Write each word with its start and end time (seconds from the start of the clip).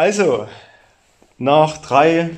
Also, 0.00 0.48
nach 1.36 1.76
drei 1.76 2.30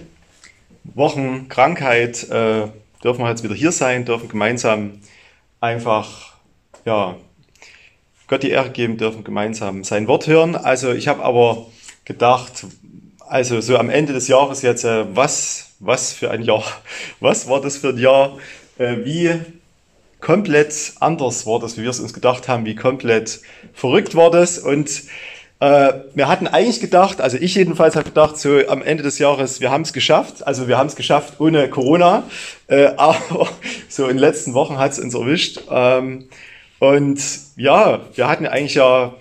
Wochen 0.82 1.48
Krankheit 1.48 2.24
äh, 2.28 2.66
dürfen 3.04 3.22
wir 3.22 3.28
jetzt 3.28 3.44
wieder 3.44 3.54
hier 3.54 3.70
sein, 3.70 4.04
dürfen 4.04 4.28
gemeinsam 4.28 4.98
einfach, 5.60 6.32
ja, 6.84 7.14
Gott 8.26 8.42
die 8.42 8.50
Ehre 8.50 8.70
geben, 8.70 8.98
dürfen 8.98 9.22
gemeinsam 9.22 9.84
sein 9.84 10.08
Wort 10.08 10.26
hören. 10.26 10.56
Also 10.56 10.90
ich 10.90 11.06
habe 11.06 11.22
aber 11.22 11.66
gedacht, 12.04 12.66
also 13.28 13.60
so 13.60 13.78
am 13.78 13.90
Ende 13.90 14.12
des 14.12 14.26
Jahres 14.26 14.62
jetzt, 14.62 14.82
äh, 14.82 15.04
was, 15.14 15.76
was 15.78 16.12
für 16.12 16.32
ein 16.32 16.42
Jahr, 16.42 16.64
was 17.20 17.48
war 17.48 17.60
das 17.60 17.76
für 17.76 17.90
ein 17.90 17.98
Jahr, 17.98 18.38
äh, 18.78 18.96
wie 19.04 19.40
komplett 20.20 20.94
anders 20.98 21.46
war 21.46 21.60
das, 21.60 21.76
wie 21.76 21.82
wir 21.82 21.90
es 21.90 22.00
uns 22.00 22.12
gedacht 22.12 22.48
haben, 22.48 22.66
wie 22.66 22.74
komplett 22.74 23.40
verrückt 23.72 24.16
war 24.16 24.32
das 24.32 24.58
und 24.58 25.04
äh, 25.62 26.02
wir 26.14 26.26
hatten 26.26 26.48
eigentlich 26.48 26.80
gedacht, 26.80 27.20
also 27.20 27.36
ich 27.36 27.54
jedenfalls 27.54 27.94
habe 27.94 28.06
gedacht, 28.06 28.36
so 28.36 28.58
am 28.66 28.82
Ende 28.82 29.04
des 29.04 29.20
Jahres, 29.20 29.60
wir 29.60 29.70
haben 29.70 29.82
es 29.82 29.92
geschafft. 29.92 30.44
Also 30.44 30.66
wir 30.66 30.76
haben 30.76 30.88
es 30.88 30.96
geschafft 30.96 31.34
ohne 31.38 31.70
Corona. 31.70 32.24
Äh, 32.66 32.86
aber 32.96 33.48
so 33.88 34.08
in 34.08 34.16
den 34.16 34.18
letzten 34.18 34.54
Wochen 34.54 34.78
hat 34.78 34.90
es 34.90 34.98
uns 34.98 35.14
erwischt. 35.14 35.60
Ähm, 35.70 36.24
und 36.80 37.20
ja, 37.54 38.00
wir 38.16 38.26
hatten 38.26 38.44
eigentlich 38.44 38.74
ja, 38.74 39.14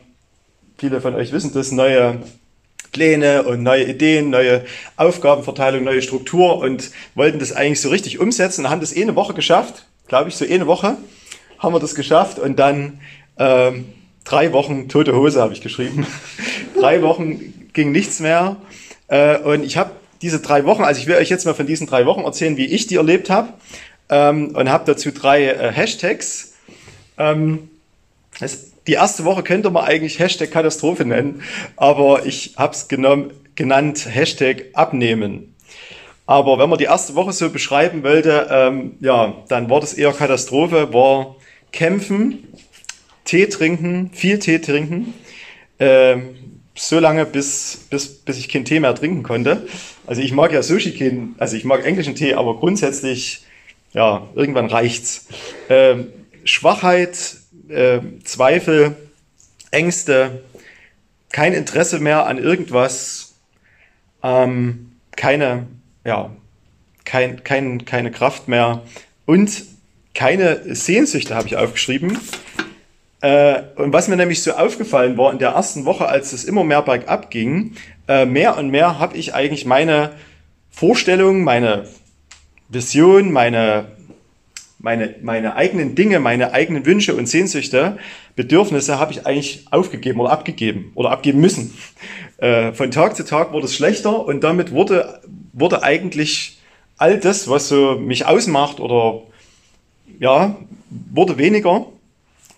viele 0.79 0.99
von 0.99 1.13
euch 1.13 1.31
wissen 1.31 1.53
das, 1.53 1.71
neue 1.71 2.17
Pläne 2.91 3.43
und 3.43 3.61
neue 3.61 3.83
Ideen, 3.83 4.31
neue 4.31 4.65
Aufgabenverteilung, 4.97 5.83
neue 5.83 6.01
Struktur 6.01 6.57
und 6.57 6.89
wollten 7.13 7.37
das 7.37 7.53
eigentlich 7.53 7.81
so 7.81 7.89
richtig 7.89 8.19
umsetzen. 8.19 8.67
Haben 8.67 8.81
das 8.81 8.95
eh 8.95 9.03
eine 9.03 9.15
Woche 9.15 9.35
geschafft, 9.35 9.85
glaube 10.07 10.29
ich, 10.29 10.35
so 10.35 10.45
eh 10.45 10.55
eine 10.55 10.65
Woche 10.65 10.97
haben 11.59 11.75
wir 11.75 11.79
das 11.79 11.93
geschafft 11.93 12.39
und 12.39 12.57
dann 12.57 12.99
ähm, 13.37 13.85
drei 14.23 14.53
Wochen 14.53 14.89
tote 14.89 15.15
Hose 15.15 15.41
habe 15.41 15.53
ich 15.53 15.61
geschrieben. 15.61 16.05
drei 16.79 17.01
Wochen 17.01 17.69
ging 17.73 17.91
nichts 17.91 18.19
mehr. 18.19 18.57
Äh, 19.07 19.37
und 19.39 19.63
ich 19.63 19.77
habe 19.77 19.91
diese 20.21 20.39
drei 20.39 20.65
Wochen, 20.65 20.83
also 20.83 20.99
ich 21.01 21.07
will 21.07 21.15
euch 21.15 21.29
jetzt 21.29 21.45
mal 21.45 21.53
von 21.53 21.65
diesen 21.65 21.87
drei 21.87 22.05
Wochen 22.05 22.21
erzählen, 22.21 22.57
wie 22.57 22.65
ich 22.65 22.87
die 22.87 22.95
erlebt 22.95 23.29
habe. 23.29 23.53
Ähm, 24.09 24.55
und 24.55 24.69
habe 24.69 24.83
dazu 24.85 25.11
drei 25.11 25.45
äh, 25.45 25.71
Hashtags. 25.71 26.53
Ähm, 27.17 27.69
das, 28.39 28.71
die 28.87 28.93
erste 28.93 29.25
Woche 29.25 29.43
könnte 29.43 29.69
man 29.69 29.85
eigentlich 29.85 30.19
Hashtag 30.19 30.51
Katastrophe 30.51 31.05
nennen, 31.05 31.43
aber 31.77 32.25
ich 32.25 32.55
habe 32.57 32.73
es 32.73 32.87
genannt 32.87 34.07
Hashtag 34.09 34.65
Abnehmen. 34.73 35.55
Aber 36.25 36.57
wenn 36.59 36.69
man 36.69 36.79
die 36.79 36.85
erste 36.85 37.15
Woche 37.15 37.33
so 37.33 37.49
beschreiben 37.49 38.03
wollte, 38.03 38.47
ähm, 38.49 38.95
ja, 38.99 39.33
dann 39.49 39.69
war 39.69 39.81
das 39.81 39.93
eher 39.93 40.13
Katastrophe, 40.13 40.93
war 40.93 41.35
Kämpfen, 41.71 42.47
Tee 43.31 43.47
trinken, 43.47 44.09
viel 44.11 44.39
Tee 44.39 44.59
trinken, 44.59 45.13
äh, 45.77 46.17
so 46.75 46.99
lange, 46.99 47.25
bis, 47.25 47.87
bis, 47.89 48.09
bis 48.09 48.37
ich 48.37 48.49
keinen 48.49 48.65
Tee 48.65 48.81
mehr 48.81 48.93
trinken 48.93 49.23
konnte. 49.23 49.69
Also 50.05 50.21
ich 50.21 50.33
mag 50.33 50.51
ja 50.51 50.61
Sushi 50.61 50.91
keinen, 50.91 51.35
also 51.37 51.55
ich 51.55 51.63
mag 51.63 51.85
englischen 51.85 52.13
Tee, 52.13 52.33
aber 52.33 52.59
grundsätzlich, 52.59 53.45
ja, 53.93 54.27
irgendwann 54.35 54.65
reicht's. 54.65 55.27
Äh, 55.69 55.99
Schwachheit, 56.43 57.37
äh, 57.69 57.99
Zweifel, 58.25 58.97
Ängste, 59.71 60.43
kein 61.31 61.53
Interesse 61.53 61.99
mehr 61.99 62.25
an 62.25 62.37
irgendwas, 62.37 63.35
ähm, 64.23 64.91
keine, 65.15 65.67
ja, 66.03 66.31
kein, 67.05 67.45
kein, 67.45 67.85
keine 67.85 68.11
Kraft 68.11 68.49
mehr 68.49 68.83
und 69.25 69.63
keine 70.13 70.75
Sehnsüchte 70.75 71.33
habe 71.33 71.47
ich 71.47 71.55
aufgeschrieben. 71.55 72.17
Äh, 73.21 73.61
und 73.75 73.93
was 73.93 74.07
mir 74.07 74.17
nämlich 74.17 74.41
so 74.41 74.53
aufgefallen 74.53 75.17
war 75.17 75.31
in 75.31 75.39
der 75.39 75.51
ersten 75.51 75.85
Woche, 75.85 76.07
als 76.07 76.33
es 76.33 76.43
immer 76.43 76.63
mehr 76.63 76.81
bergab 76.81 77.29
ging, 77.29 77.75
äh, 78.07 78.25
mehr 78.25 78.57
und 78.57 78.69
mehr 78.69 78.99
habe 78.99 79.15
ich 79.15 79.35
eigentlich 79.35 79.65
meine 79.65 80.11
Vorstellung, 80.71 81.43
meine 81.43 81.87
Vision, 82.69 83.31
meine, 83.31 83.85
meine, 84.79 85.15
meine 85.21 85.55
eigenen 85.55 85.93
Dinge, 85.93 86.19
meine 86.19 86.53
eigenen 86.53 86.85
Wünsche 86.85 87.13
und 87.13 87.27
Sehnsüchte, 87.27 87.97
Bedürfnisse 88.35 88.97
habe 88.97 89.11
ich 89.11 89.27
eigentlich 89.27 89.67
aufgegeben 89.69 90.19
oder 90.19 90.31
abgegeben 90.31 90.91
oder 90.95 91.11
abgeben 91.11 91.41
müssen. 91.41 91.77
Äh, 92.37 92.73
von 92.73 92.89
Tag 92.89 93.15
zu 93.15 93.23
Tag 93.23 93.53
wurde 93.53 93.65
es 93.65 93.75
schlechter 93.75 94.25
und 94.25 94.43
damit 94.43 94.71
wurde, 94.71 95.21
wurde 95.53 95.83
eigentlich 95.83 96.59
all 96.97 97.19
das, 97.19 97.47
was 97.47 97.67
so 97.67 97.99
mich 97.99 98.25
ausmacht 98.25 98.79
oder 98.79 99.21
ja, 100.19 100.55
wurde 100.89 101.37
weniger 101.37 101.85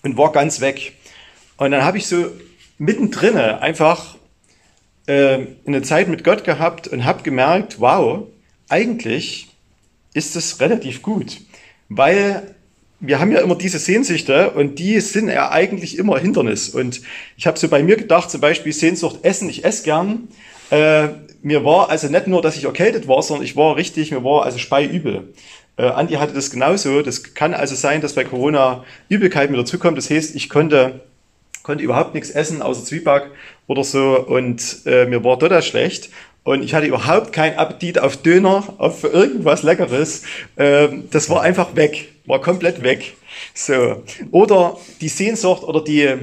und 0.03 0.17
war 0.17 0.31
ganz 0.31 0.61
weg. 0.61 0.93
Und 1.57 1.71
dann 1.71 1.83
habe 1.83 1.97
ich 1.97 2.07
so 2.07 2.27
mittendrin 2.77 3.37
einfach 3.37 4.15
äh, 5.07 5.39
eine 5.65 5.81
Zeit 5.81 6.07
mit 6.07 6.23
Gott 6.23 6.43
gehabt 6.43 6.87
und 6.87 7.05
habe 7.05 7.23
gemerkt, 7.23 7.79
wow, 7.79 8.27
eigentlich 8.69 9.47
ist 10.13 10.35
es 10.35 10.59
relativ 10.59 11.01
gut, 11.01 11.41
weil 11.89 12.55
wir 12.99 13.19
haben 13.19 13.31
ja 13.31 13.41
immer 13.41 13.55
diese 13.55 13.79
Sehnsüchte 13.79 14.51
und 14.51 14.79
die 14.79 15.01
sind 15.01 15.27
ja 15.27 15.51
eigentlich 15.51 15.97
immer 15.97 16.17
Hindernis. 16.17 16.69
Und 16.69 17.01
ich 17.35 17.45
habe 17.47 17.59
so 17.59 17.67
bei 17.67 17.83
mir 17.83 17.97
gedacht, 17.97 18.31
zum 18.31 18.39
Beispiel 18.39 18.71
Sehnsucht 18.71 19.19
essen, 19.23 19.49
ich 19.49 19.65
esse 19.65 19.83
gern. 19.83 20.29
Äh, 20.69 21.09
mir 21.41 21.65
war 21.65 21.89
also 21.89 22.07
nicht 22.07 22.27
nur, 22.27 22.41
dass 22.41 22.55
ich 22.55 22.63
erkältet 22.63 23.09
war, 23.09 23.21
sondern 23.21 23.43
ich 23.43 23.57
war 23.57 23.75
richtig, 23.75 24.11
mir 24.11 24.23
war 24.23 24.45
also 24.45 24.57
speiübel. 24.57 25.33
Äh, 25.77 25.83
Andi 25.87 26.15
hatte 26.15 26.33
das 26.33 26.51
genauso. 26.51 27.01
Das 27.01 27.33
kann 27.33 27.53
also 27.53 27.75
sein, 27.75 28.01
dass 28.01 28.13
bei 28.13 28.23
Corona 28.23 28.83
Übelkeit 29.09 29.49
mit 29.49 29.59
dazukommt. 29.59 29.97
Das 29.97 30.09
heißt, 30.09 30.35
ich 30.35 30.49
konnte, 30.49 31.01
konnte 31.63 31.83
überhaupt 31.83 32.13
nichts 32.13 32.29
essen, 32.29 32.61
außer 32.61 32.85
Zwieback 32.85 33.31
oder 33.67 33.83
so. 33.83 34.19
Und 34.19 34.81
äh, 34.85 35.05
mir 35.05 35.23
war 35.23 35.39
total 35.39 35.63
schlecht. 35.63 36.09
Und 36.43 36.61
ich 36.61 36.73
hatte 36.73 36.85
überhaupt 36.85 37.31
keinen 37.31 37.57
Appetit 37.57 37.99
auf 37.99 38.17
Döner, 38.17 38.73
auf 38.77 39.03
irgendwas 39.03 39.63
Leckeres. 39.63 40.23
Ähm, 40.57 41.07
das 41.09 41.29
war 41.29 41.41
einfach 41.41 41.75
weg, 41.75 42.09
war 42.25 42.41
komplett 42.41 42.83
weg. 42.83 43.15
So. 43.53 44.03
Oder 44.31 44.77
die 44.99 45.07
Sehnsucht 45.07 45.63
oder 45.63 45.81
die, 45.81 46.17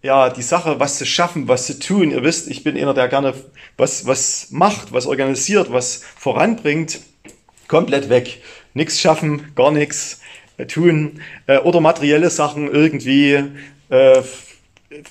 ja, 0.00 0.30
die 0.30 0.42
Sache, 0.42 0.78
was 0.78 0.96
zu 0.96 1.04
schaffen, 1.04 1.48
was 1.48 1.66
zu 1.66 1.78
tun. 1.78 2.12
Ihr 2.12 2.22
wisst, 2.22 2.48
ich 2.48 2.62
bin 2.62 2.76
einer, 2.76 2.94
der 2.94 3.08
gerne 3.08 3.34
was, 3.76 4.06
was 4.06 4.46
macht, 4.50 4.92
was 4.92 5.06
organisiert, 5.06 5.72
was 5.72 6.04
voranbringt. 6.16 7.00
Komplett 7.66 8.08
weg 8.08 8.40
nichts 8.74 9.00
schaffen, 9.00 9.52
gar 9.54 9.70
nichts 9.70 10.20
äh, 10.56 10.66
tun 10.66 11.20
äh, 11.46 11.58
oder 11.58 11.80
materielle 11.80 12.30
Sachen 12.30 12.68
irgendwie 12.70 13.44
äh, 13.90 14.22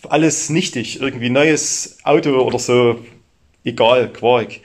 alles 0.10 0.50
nichtig, 0.50 1.02
irgendwie 1.02 1.30
neues 1.30 2.00
Auto 2.04 2.42
oder 2.42 2.60
so, 2.60 3.00
egal, 3.64 4.12
Quark. 4.12 4.60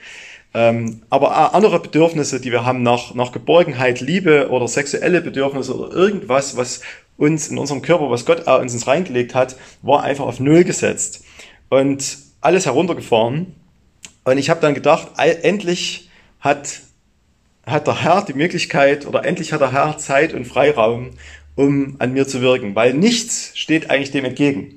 Ähm, 0.53 1.01
aber 1.09 1.55
andere 1.55 1.79
Bedürfnisse, 1.79 2.39
die 2.39 2.51
wir 2.51 2.65
haben 2.65 2.83
nach, 2.83 3.15
nach 3.15 3.31
Geborgenheit, 3.31 4.01
Liebe 4.01 4.49
oder 4.49 4.67
sexuelle 4.67 5.21
Bedürfnisse 5.21 5.75
oder 5.75 5.95
irgendwas, 5.95 6.57
was 6.57 6.81
uns 7.17 7.47
in 7.47 7.57
unserem 7.57 7.81
Körper, 7.81 8.09
was 8.09 8.25
Gott 8.25 8.47
uns 8.47 8.85
reingelegt 8.85 9.33
hat, 9.35 9.55
war 9.81 10.03
einfach 10.03 10.25
auf 10.25 10.39
Null 10.39 10.63
gesetzt 10.63 11.23
und 11.69 12.17
alles 12.41 12.65
heruntergefahren. 12.65 13.55
Und 14.25 14.37
ich 14.37 14.49
habe 14.49 14.61
dann 14.61 14.73
gedacht, 14.73 15.09
endlich 15.17 16.09
hat 16.39 16.81
hat 17.65 17.87
der 17.87 18.03
Herr 18.03 18.23
die 18.23 18.33
Möglichkeit 18.33 19.05
oder 19.05 19.25
endlich 19.25 19.53
hat 19.53 19.61
der 19.61 19.71
Herr 19.71 19.97
Zeit 19.97 20.33
und 20.33 20.45
Freiraum, 20.45 21.11
um 21.55 21.95
an 21.99 22.13
mir 22.13 22.27
zu 22.27 22.41
wirken, 22.41 22.75
weil 22.75 22.93
nichts 22.93 23.51
steht 23.55 23.89
eigentlich 23.89 24.11
dem 24.11 24.25
entgegen. 24.25 24.75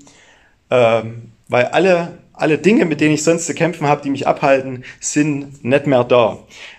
Ähm, 0.70 1.32
weil 1.48 1.66
alle, 1.66 2.19
alle 2.32 2.58
Dinge, 2.58 2.84
mit 2.84 3.00
denen 3.00 3.14
ich 3.14 3.24
sonst 3.24 3.47
zu 3.47 3.54
kämpfen 3.54 3.86
habe, 3.86 4.02
die 4.02 4.10
mich 4.10 4.26
abhalten, 4.26 4.84
sind 5.00 5.64
nicht 5.64 5.86
mehr 5.86 6.04
da. 6.04 6.38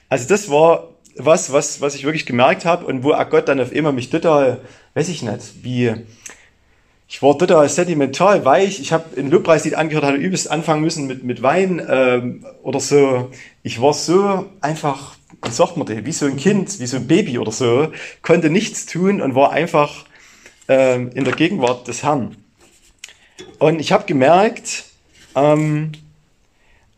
Also 0.09 0.27
das 0.27 0.49
war 0.49 0.89
was, 1.17 1.51
was, 1.51 1.81
was 1.81 1.95
ich 1.95 2.03
wirklich 2.03 2.25
gemerkt 2.25 2.65
habe 2.65 2.85
und 2.85 3.03
wo 3.03 3.13
Gott 3.29 3.47
dann 3.47 3.59
auf 3.59 3.71
immer 3.71 3.91
mich 3.91 4.09
total, 4.09 4.61
weiß 4.93 5.09
ich 5.09 5.23
nicht, 5.23 5.63
wie, 5.63 5.93
ich 7.07 7.21
war 7.21 7.37
total 7.37 7.67
sentimental, 7.69 8.45
weich. 8.45 8.79
Ich 8.79 8.91
habe 8.93 9.15
in 9.15 9.31
Lobpreislied 9.31 9.75
angehört, 9.75 10.05
hatte 10.05 10.17
übelst 10.17 10.51
anfangen 10.51 10.81
müssen 10.81 11.07
mit, 11.07 11.23
mit 11.23 11.41
Wein 11.41 11.85
ähm, 11.89 12.45
oder 12.63 12.79
so. 12.79 13.31
Ich 13.63 13.81
war 13.81 13.93
so 13.93 14.45
einfach 14.61 15.16
wie 15.43 15.51
sagt 15.51 15.77
man 15.77 15.87
das, 15.87 16.05
wie 16.05 16.11
so 16.11 16.25
ein 16.25 16.37
Kind, 16.37 16.79
wie 16.79 16.87
so 16.87 16.97
ein 16.97 17.07
Baby 17.07 17.37
oder 17.39 17.51
so, 17.51 17.91
konnte 18.21 18.49
nichts 18.49 18.85
tun 18.85 19.21
und 19.21 19.35
war 19.35 19.51
einfach 19.51 20.05
ähm, 20.67 21.11
in 21.13 21.23
der 21.23 21.33
Gegenwart 21.33 21.87
des 21.87 22.03
Herrn. 22.03 22.37
Und 23.59 23.79
ich 23.79 23.91
habe 23.91 24.05
gemerkt, 24.05 24.85
ähm, 25.35 25.91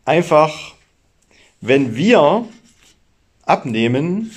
einfach, 0.04 0.74
wenn 1.60 1.96
wir 1.96 2.46
abnehmen, 3.44 4.30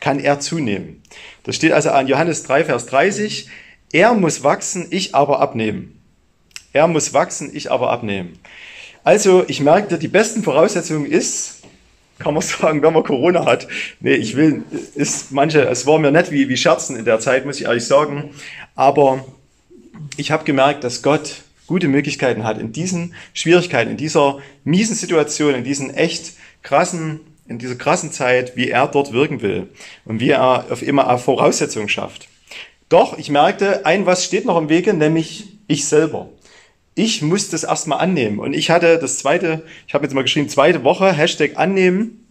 kann 0.00 0.18
er 0.18 0.40
zunehmen. 0.40 1.02
Das 1.44 1.56
steht 1.56 1.72
also 1.72 1.90
an 1.90 2.08
Johannes 2.08 2.42
3, 2.42 2.64
Vers 2.64 2.86
30. 2.86 3.48
Er 3.92 4.14
muss 4.14 4.42
wachsen, 4.42 4.88
ich 4.90 5.14
aber 5.14 5.40
abnehmen. 5.40 6.00
Er 6.72 6.88
muss 6.88 7.12
wachsen, 7.12 7.50
ich 7.54 7.70
aber 7.70 7.90
abnehmen. 7.90 8.38
Also 9.04 9.44
ich 9.48 9.60
merkte, 9.60 9.98
die 9.98 10.08
besten 10.08 10.42
Voraussetzungen 10.42 11.06
ist, 11.06 11.61
kann 12.22 12.34
man 12.34 12.42
sagen, 12.42 12.82
wenn 12.82 12.92
man 12.92 13.02
Corona 13.02 13.44
hat. 13.44 13.68
Nee, 14.00 14.14
ich 14.14 14.36
will, 14.36 14.62
ist 14.94 15.32
manche, 15.32 15.62
es 15.62 15.86
war 15.86 15.98
mir 15.98 16.12
nicht 16.12 16.30
wie, 16.30 16.48
wie 16.48 16.56
Scherzen 16.56 16.96
in 16.96 17.04
der 17.04 17.20
Zeit, 17.20 17.44
muss 17.44 17.60
ich 17.60 17.66
ehrlich 17.66 17.84
sagen. 17.84 18.30
Aber 18.74 19.24
ich 20.16 20.30
habe 20.30 20.44
gemerkt, 20.44 20.84
dass 20.84 21.02
Gott 21.02 21.42
gute 21.66 21.88
Möglichkeiten 21.88 22.44
hat, 22.44 22.58
in 22.58 22.72
diesen 22.72 23.14
Schwierigkeiten, 23.34 23.90
in 23.90 23.96
dieser 23.96 24.38
miesen 24.64 24.94
Situation, 24.94 25.54
in 25.54 25.64
diesen 25.64 25.92
echt 25.94 26.34
krassen, 26.62 27.20
in 27.48 27.58
dieser 27.58 27.76
krassen 27.76 28.12
Zeit, 28.12 28.56
wie 28.56 28.70
er 28.70 28.86
dort 28.86 29.12
wirken 29.12 29.42
will 29.42 29.68
und 30.04 30.20
wie 30.20 30.30
er 30.30 30.66
auf 30.70 30.82
immer 30.82 31.18
Voraussetzungen 31.18 31.88
schafft. 31.88 32.28
Doch 32.88 33.18
ich 33.18 33.30
merkte, 33.30 33.86
ein 33.86 34.06
was 34.06 34.24
steht 34.24 34.44
noch 34.44 34.58
im 34.58 34.68
Wege, 34.68 34.92
nämlich 34.92 35.46
ich 35.66 35.86
selber. 35.86 36.28
Ich 36.94 37.22
muss 37.22 37.48
das 37.48 37.64
erstmal 37.64 38.00
annehmen. 38.00 38.38
Und 38.38 38.52
ich 38.52 38.70
hatte 38.70 38.98
das 38.98 39.18
zweite, 39.18 39.62
ich 39.86 39.94
habe 39.94 40.04
jetzt 40.04 40.14
mal 40.14 40.22
geschrieben, 40.22 40.48
zweite 40.48 40.84
Woche, 40.84 41.12
Hashtag 41.12 41.56
annehmen 41.56 42.22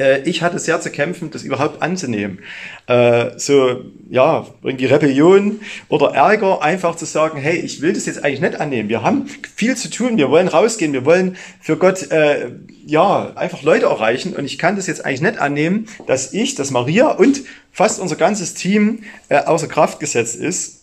äh, 0.00 0.22
ich 0.22 0.42
hatte 0.42 0.58
sehr 0.58 0.80
zu 0.80 0.90
kämpfen, 0.90 1.30
das 1.30 1.42
überhaupt 1.42 1.82
anzunehmen. 1.82 2.40
Äh, 2.86 3.38
so, 3.38 3.82
ja, 4.08 4.46
irgendwie 4.62 4.86
Rebellion 4.86 5.60
oder 5.88 6.14
Ärger, 6.14 6.62
einfach 6.62 6.96
zu 6.96 7.04
sagen, 7.04 7.38
hey, 7.38 7.56
ich 7.56 7.82
will 7.82 7.92
das 7.92 8.06
jetzt 8.06 8.24
eigentlich 8.24 8.40
nicht 8.40 8.60
annehmen. 8.60 8.88
Wir 8.88 9.02
haben 9.02 9.26
viel 9.54 9.76
zu 9.76 9.90
tun, 9.90 10.16
wir 10.16 10.30
wollen 10.30 10.48
rausgehen, 10.48 10.92
wir 10.92 11.04
wollen 11.04 11.36
für 11.60 11.76
Gott, 11.76 12.10
äh, 12.10 12.50
ja, 12.86 13.32
einfach 13.36 13.62
Leute 13.62 13.86
erreichen 13.86 14.34
und 14.34 14.46
ich 14.46 14.58
kann 14.58 14.74
das 14.74 14.86
jetzt 14.86 15.04
eigentlich 15.04 15.20
nicht 15.20 15.38
annehmen, 15.38 15.86
dass 16.06 16.32
ich, 16.32 16.54
dass 16.54 16.70
Maria 16.70 17.08
und 17.10 17.42
fast 17.70 18.00
unser 18.00 18.16
ganzes 18.16 18.54
Team 18.54 19.04
außer 19.28 19.68
Kraft 19.68 20.00
gesetzt 20.00 20.34
ist. 20.34 20.80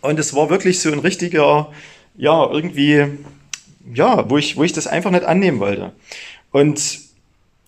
Und 0.00 0.18
es 0.18 0.32
war 0.34 0.48
wirklich 0.48 0.80
so 0.80 0.90
ein 0.90 1.00
richtiger, 1.00 1.70
ja, 2.16 2.50
irgendwie, 2.50 3.18
ja, 3.92 4.28
wo 4.30 4.38
ich, 4.38 4.56
wo 4.56 4.64
ich 4.64 4.72
das 4.72 4.86
einfach 4.86 5.10
nicht 5.10 5.24
annehmen 5.24 5.60
wollte. 5.60 5.92
Und 6.50 7.00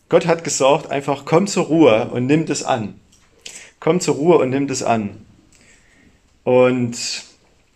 Gott 0.08 0.26
hat 0.26 0.44
gesagt, 0.44 0.90
einfach 0.90 1.24
komm 1.24 1.46
zur 1.46 1.64
Ruhe 1.64 2.08
und 2.12 2.26
nimm 2.26 2.46
das 2.46 2.62
an. 2.62 3.00
Komm 3.80 4.00
zur 4.00 4.14
Ruhe 4.14 4.38
und 4.38 4.50
nimm 4.50 4.68
das 4.68 4.82
an. 4.82 5.26
Und 6.44 6.96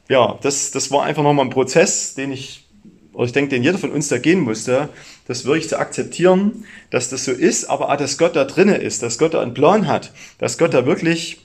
ja, 0.08 0.38
das, 0.42 0.70
das 0.70 0.90
war 0.90 1.04
einfach 1.04 1.22
nochmal 1.22 1.46
ein 1.46 1.50
Prozess, 1.50 2.14
den 2.14 2.32
ich, 2.32 2.64
oder 3.12 3.24
ich 3.24 3.32
denke, 3.32 3.50
den 3.50 3.64
jeder 3.64 3.78
von 3.78 3.90
uns 3.90 4.08
da 4.08 4.18
gehen 4.18 4.40
musste, 4.40 4.88
das 5.26 5.44
wirklich 5.44 5.68
zu 5.68 5.78
akzeptieren, 5.78 6.64
dass 6.90 7.08
das 7.08 7.24
so 7.24 7.32
ist, 7.32 7.64
aber 7.64 7.90
auch, 7.90 7.96
dass 7.96 8.16
Gott 8.16 8.36
da 8.36 8.44
drinne 8.44 8.76
ist, 8.76 9.02
dass 9.02 9.18
Gott 9.18 9.34
da 9.34 9.40
einen 9.40 9.54
Plan 9.54 9.88
hat, 9.88 10.12
dass 10.38 10.56
Gott 10.56 10.72
da 10.72 10.86
wirklich 10.86 11.38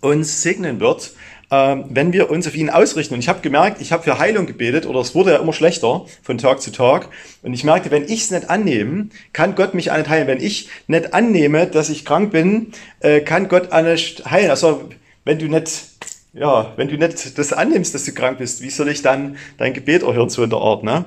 uns 0.00 0.42
segnen 0.42 0.80
wird 0.80 1.12
wenn 1.54 2.12
wir 2.12 2.30
uns 2.30 2.46
auf 2.46 2.54
ihn 2.54 2.70
ausrichten. 2.70 3.14
Und 3.14 3.20
ich 3.20 3.28
habe 3.28 3.40
gemerkt, 3.40 3.80
ich 3.80 3.92
habe 3.92 4.02
für 4.02 4.18
Heilung 4.18 4.46
gebetet 4.46 4.86
oder 4.86 5.00
es 5.00 5.14
wurde 5.14 5.32
ja 5.32 5.38
immer 5.38 5.52
schlechter 5.52 6.06
von 6.22 6.38
Tag 6.38 6.60
zu 6.60 6.72
Tag. 6.72 7.08
Und 7.42 7.54
ich 7.54 7.64
merkte, 7.64 7.90
wenn 7.90 8.04
ich 8.04 8.22
es 8.22 8.30
nicht 8.30 8.50
annehme, 8.50 9.08
kann 9.32 9.54
Gott 9.54 9.74
mich 9.74 9.90
auch 9.90 9.96
nicht 9.96 10.08
heilen. 10.08 10.26
Wenn 10.26 10.40
ich 10.40 10.68
nicht 10.86 11.14
annehme, 11.14 11.66
dass 11.66 11.90
ich 11.90 12.04
krank 12.04 12.30
bin, 12.32 12.72
äh, 13.00 13.20
kann 13.20 13.48
Gott 13.48 13.72
auch 13.72 13.82
nicht 13.82 14.30
heilen. 14.30 14.50
Also 14.50 14.88
wenn 15.24 15.38
du 15.38 15.46
nicht, 15.48 15.84
ja, 16.32 16.72
wenn 16.76 16.88
du 16.88 16.96
nicht 16.96 17.38
das 17.38 17.52
annimmst, 17.52 17.94
dass 17.94 18.04
du 18.04 18.12
krank 18.12 18.38
bist, 18.38 18.62
wie 18.62 18.70
soll 18.70 18.88
ich 18.88 19.02
dann 19.02 19.36
dein 19.58 19.74
Gebet 19.74 20.02
erhören, 20.02 20.30
so 20.30 20.42
in 20.42 20.50
der 20.50 20.58
Art, 20.58 20.84
ne? 20.84 21.04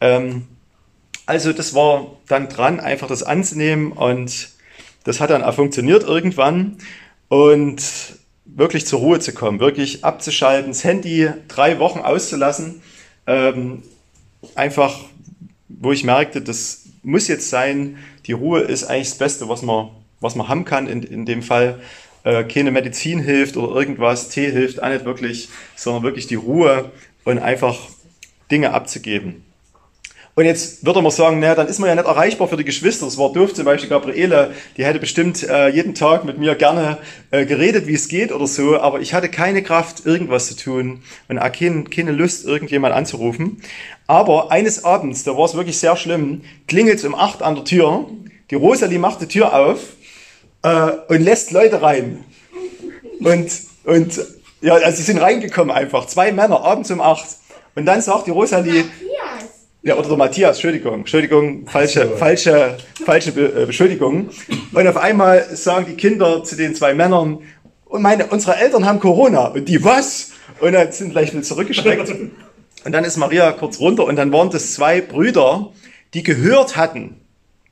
Ähm, 0.00 0.46
also 1.26 1.52
das 1.52 1.74
war 1.74 2.16
dann 2.26 2.48
dran, 2.48 2.80
einfach 2.80 3.08
das 3.08 3.22
anzunehmen 3.22 3.92
und 3.92 4.50
das 5.04 5.20
hat 5.20 5.30
dann 5.30 5.42
auch 5.42 5.54
funktioniert 5.54 6.02
irgendwann. 6.02 6.78
Und 7.28 7.82
wirklich 8.54 8.86
zur 8.86 9.00
Ruhe 9.00 9.20
zu 9.20 9.32
kommen, 9.32 9.60
wirklich 9.60 10.04
abzuschalten, 10.04 10.70
das 10.70 10.84
Handy 10.84 11.30
drei 11.48 11.78
Wochen 11.78 12.00
auszulassen. 12.00 12.82
Ähm, 13.26 13.82
einfach, 14.54 14.98
wo 15.68 15.92
ich 15.92 16.04
merkte, 16.04 16.40
das 16.40 16.84
muss 17.02 17.28
jetzt 17.28 17.50
sein, 17.50 17.98
die 18.26 18.32
Ruhe 18.32 18.60
ist 18.60 18.84
eigentlich 18.84 19.10
das 19.10 19.18
Beste, 19.18 19.48
was 19.48 19.62
man, 19.62 19.90
was 20.20 20.34
man 20.34 20.48
haben 20.48 20.64
kann 20.64 20.86
in, 20.86 21.02
in 21.02 21.26
dem 21.26 21.42
Fall. 21.42 21.80
Äh, 22.24 22.44
keine 22.44 22.70
Medizin 22.70 23.20
hilft 23.20 23.56
oder 23.56 23.74
irgendwas, 23.74 24.28
Tee 24.28 24.50
hilft 24.50 24.82
auch 24.82 24.88
nicht 24.88 25.04
wirklich, 25.04 25.48
sondern 25.76 26.02
wirklich 26.02 26.26
die 26.26 26.34
Ruhe 26.34 26.90
und 27.24 27.38
einfach 27.38 27.78
Dinge 28.50 28.72
abzugeben. 28.72 29.44
Und 30.38 30.44
jetzt 30.44 30.86
würde 30.86 31.02
man 31.02 31.10
sagen, 31.10 31.40
naja, 31.40 31.56
dann 31.56 31.66
ist 31.66 31.80
man 31.80 31.88
ja 31.88 31.96
nicht 31.96 32.06
erreichbar 32.06 32.46
für 32.46 32.56
die 32.56 32.62
Geschwister. 32.62 33.06
Das 33.06 33.18
war 33.18 33.32
doof, 33.32 33.54
zum 33.54 33.64
Beispiel 33.64 33.90
Gabriele, 33.90 34.52
die 34.76 34.84
hätte 34.84 35.00
bestimmt 35.00 35.42
äh, 35.42 35.66
jeden 35.66 35.96
Tag 35.96 36.24
mit 36.24 36.38
mir 36.38 36.54
gerne 36.54 36.98
äh, 37.32 37.44
geredet, 37.44 37.88
wie 37.88 37.94
es 37.94 38.06
geht 38.06 38.30
oder 38.30 38.46
so, 38.46 38.78
aber 38.78 39.00
ich 39.00 39.14
hatte 39.14 39.28
keine 39.28 39.64
Kraft, 39.64 40.06
irgendwas 40.06 40.46
zu 40.46 40.54
tun 40.54 41.02
und 41.28 41.40
auch 41.40 41.50
keine, 41.50 41.82
keine 41.82 42.12
Lust, 42.12 42.44
irgendjemand 42.44 42.94
anzurufen. 42.94 43.60
Aber 44.06 44.52
eines 44.52 44.84
Abends, 44.84 45.24
da 45.24 45.36
war 45.36 45.44
es 45.44 45.56
wirklich 45.56 45.76
sehr 45.76 45.96
schlimm, 45.96 46.42
klingelt 46.68 46.98
es 46.98 47.04
um 47.04 47.16
acht 47.16 47.42
an 47.42 47.56
der 47.56 47.64
Tür, 47.64 48.06
die 48.52 48.54
Rosalie 48.54 49.00
macht 49.00 49.20
die 49.20 49.26
Tür 49.26 49.52
auf 49.52 49.80
äh, 50.62 50.92
und 51.08 51.20
lässt 51.20 51.50
Leute 51.50 51.82
rein. 51.82 52.24
Und, 53.18 53.50
und 53.82 54.20
ja, 54.60 54.74
also 54.74 54.98
sie 54.98 55.02
sind 55.02 55.20
reingekommen 55.20 55.74
einfach, 55.74 56.06
zwei 56.06 56.30
Männer, 56.30 56.62
abends 56.62 56.92
um 56.92 57.00
acht. 57.00 57.26
Und 57.74 57.86
dann 57.86 58.00
sagt 58.02 58.28
die 58.28 58.32
Rosalie, 58.32 58.84
ja, 59.88 59.96
oder 59.96 60.08
der 60.08 60.18
Matthias, 60.18 60.56
Entschuldigung, 60.56 60.94
Entschuldigung, 61.00 61.66
falsche, 61.66 62.08
so. 62.08 62.16
falsche, 62.16 62.76
falsche 63.04 63.32
Be 63.32 63.62
äh, 63.62 63.66
Beschuldigung. 63.66 64.28
Und 64.72 64.86
auf 64.86 64.96
einmal 64.98 65.44
sagen 65.56 65.86
die 65.88 65.94
Kinder 65.94 66.44
zu 66.44 66.56
den 66.56 66.74
zwei 66.74 66.94
Männern, 66.94 67.38
und 67.86 68.02
meine, 68.02 68.26
unsere 68.26 68.56
Eltern 68.56 68.84
haben 68.84 69.00
Corona. 69.00 69.46
Und 69.46 69.66
die 69.66 69.82
was? 69.82 70.32
Und 70.60 70.72
dann 70.72 70.92
sind 70.92 71.12
gleich 71.12 71.32
wieder 71.32 71.42
zurückgeschreckt. 71.42 72.12
Und 72.84 72.92
dann 72.92 73.04
ist 73.04 73.16
Maria 73.16 73.50
kurz 73.52 73.80
runter 73.80 74.04
und 74.04 74.14
dann 74.14 74.32
waren 74.32 74.50
das 74.50 74.72
zwei 74.72 75.00
Brüder, 75.00 75.72
die 76.14 76.22
gehört 76.22 76.76
hatten, 76.76 77.20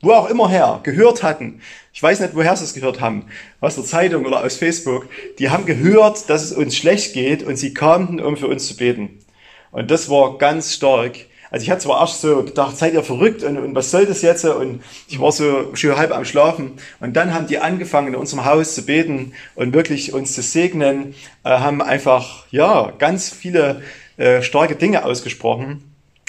wo 0.03 0.11
auch 0.11 0.29
immer 0.29 0.49
her, 0.49 0.81
gehört 0.83 1.23
hatten. 1.23 1.61
Ich 1.93 2.03
weiß 2.03 2.19
nicht, 2.21 2.35
woher 2.35 2.57
sie 2.57 2.65
es 2.65 2.75
gehört 2.75 3.01
haben, 3.01 3.27
aus 3.61 3.77
der 3.77 3.85
Zeitung 3.85 4.27
oder 4.27 4.43
aus 4.43 4.57
Facebook. 4.57 5.07
Die 5.39 5.49
haben 5.49 5.65
gehört, 5.65 6.29
dass 6.29 6.43
es 6.43 6.53
uns 6.53 6.77
schlecht 6.77 7.15
geht 7.15 7.45
und 7.45 7.57
sie 7.57 7.73
kamen, 7.73 8.19
um 8.21 8.37
für 8.37 8.49
uns 8.49 8.67
zu 8.67 8.77
beten. 8.77 9.21
Und 9.71 9.93
das 9.93 10.11
war 10.11 10.39
ganz 10.39 10.75
stark. 10.75 11.17
Also 11.51 11.63
ich 11.63 11.71
hatte 11.71 11.83
zwar 11.83 12.01
erst 12.01 12.21
so 12.21 12.43
gedacht, 12.43 12.77
seid 12.77 12.95
ihr 12.95 13.03
verrückt 13.03 13.43
und, 13.43 13.57
und 13.59 13.75
was 13.75 13.91
soll 13.91 14.07
das 14.07 14.23
jetzt? 14.23 14.45
Und 14.45 14.83
ich 15.09 15.21
war 15.21 15.33
so 15.33 15.75
schon 15.75 15.97
halb 15.97 16.13
am 16.13 16.25
Schlafen. 16.25 16.73
Und 17.01 17.15
dann 17.17 17.33
haben 17.33 17.47
die 17.47 17.59
angefangen, 17.59 18.09
in 18.09 18.17
unserem 18.17 18.45
Haus 18.45 18.75
zu 18.75 18.85
beten 18.85 19.33
und 19.55 19.75
wirklich 19.75 20.13
uns 20.13 20.33
zu 20.35 20.43
segnen, 20.43 21.15
äh, 21.45 21.51
haben 21.51 21.83
einfach, 21.83 22.47
ja, 22.51 22.93
ganz 22.99 23.31
viele 23.31 23.83
äh, 24.17 24.43
starke 24.43 24.77
Dinge 24.77 25.05
ausgesprochen. 25.05 25.85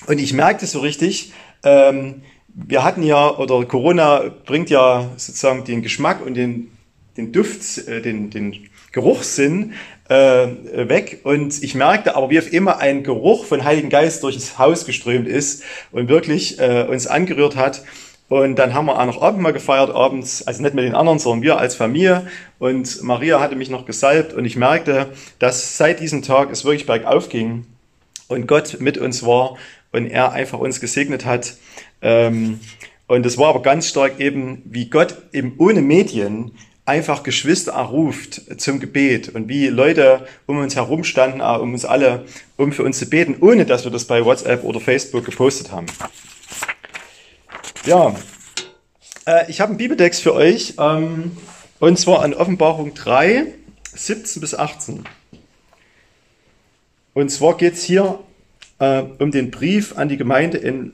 Und 0.06 0.20
ich 0.20 0.34
merkte 0.34 0.68
so 0.68 0.80
richtig, 0.80 1.34
ähm, 1.64 2.22
wir 2.54 2.84
hatten 2.84 3.04
ja, 3.04 3.38
oder 3.38 3.64
Corona 3.66 4.32
bringt 4.46 4.70
ja 4.70 5.10
sozusagen 5.18 5.64
den 5.64 5.82
Geschmack 5.82 6.26
und 6.26 6.34
den, 6.34 6.72
den 7.16 7.32
Duft, 7.32 7.88
äh, 7.88 8.02
den, 8.02 8.30
den 8.30 8.70
Geruchssinn 8.92 9.74
äh, 10.10 10.48
weg 10.90 11.22
und 11.24 11.62
ich 11.62 11.76
merkte 11.76 12.16
aber, 12.16 12.30
wie 12.30 12.40
auf 12.40 12.52
immer 12.52 12.78
ein 12.80 13.04
Geruch 13.04 13.46
von 13.46 13.64
Heiligen 13.64 13.90
Geist 13.90 14.24
durch 14.24 14.36
das 14.36 14.58
Haus 14.58 14.86
geströmt 14.86 15.28
ist 15.28 15.64
und 15.92 16.08
wirklich 16.08 16.60
äh, 16.60 16.86
uns 16.90 17.08
angerührt 17.08 17.56
hat. 17.56 17.84
Und 18.30 18.58
dann 18.60 18.74
haben 18.74 18.88
wir 18.88 19.00
auch 19.00 19.06
noch 19.06 19.22
Abendmahl 19.22 19.54
gefeiert 19.54 19.90
abends, 19.90 20.46
also 20.46 20.62
nicht 20.62 20.76
mit 20.76 20.84
den 20.84 20.96
anderen, 20.96 21.18
sondern 21.18 21.44
wir 21.44 21.60
als 21.60 21.76
Familie. 21.76 22.28
Und 22.60 23.02
Maria 23.02 23.40
hatte 23.40 23.56
mich 23.56 23.70
noch 23.70 23.86
gesalbt 23.86 24.34
und 24.34 24.44
ich 24.44 24.58
merkte, 24.58 25.08
dass 25.40 25.78
seit 25.78 26.02
diesem 26.02 26.24
Tag 26.24 26.52
es 26.52 26.66
wirklich 26.66 26.86
bergauf 26.86 27.30
ging 27.30 27.66
und 28.28 28.46
Gott 28.46 28.78
mit 28.80 28.98
uns 28.98 29.26
war 29.26 29.58
und 29.94 30.08
er 30.08 30.34
einfach 30.34 30.60
uns 30.60 30.82
gesegnet 30.82 31.26
hat. 31.26 31.56
Ähm, 32.02 32.60
und 33.08 33.26
es 33.26 33.38
war 33.38 33.50
aber 33.50 33.62
ganz 33.62 33.88
stark 33.88 34.20
eben, 34.20 34.62
wie 34.66 34.90
Gott 34.90 35.16
eben 35.32 35.56
ohne 35.58 35.82
Medien 35.82 36.52
einfach 36.88 37.24
Geschwister 37.24 37.74
erruft 37.74 38.42
zum 38.60 38.80
Gebet 38.80 39.30
und 39.30 39.50
wie 39.50 39.68
Leute 39.68 40.26
um 40.46 40.58
uns 40.58 40.76
herum 40.76 41.04
standen, 41.04 41.42
um 41.42 41.74
uns 41.74 41.84
alle, 41.84 42.26
um 42.56 42.72
für 42.72 42.84
uns 42.84 42.98
zu 42.98 43.08
beten, 43.08 43.36
ohne 43.42 43.66
dass 43.66 43.84
wir 43.84 43.92
das 43.92 44.06
bei 44.06 44.24
WhatsApp 44.24 44.64
oder 44.64 44.80
Facebook 44.80 45.26
gepostet 45.26 45.72
haben. 45.72 45.88
Ja, 47.86 48.16
äh, 49.26 49.52
ich 49.52 49.60
habe 49.60 49.72
einen 49.72 49.78
Bibeltext 49.78 50.24
für 50.24 50.34
euch 50.34 50.76
ähm, 50.80 51.36
und 51.80 52.00
zwar 52.00 52.22
an 52.22 52.34
Offenbarung 52.34 52.94
3, 52.94 53.46
17 53.94 54.40
bis 54.40 54.56
18. 54.56 55.04
Und 57.14 57.30
zwar 57.30 57.58
geht 57.58 57.74
es 57.74 57.84
hier 57.84 58.20
äh, 58.80 59.04
um 59.20 59.32
den 59.32 59.52
Brief 59.52 59.98
an 59.98 60.08
die 60.08 60.18
Gemeinde 60.18 60.58
in 60.58 60.94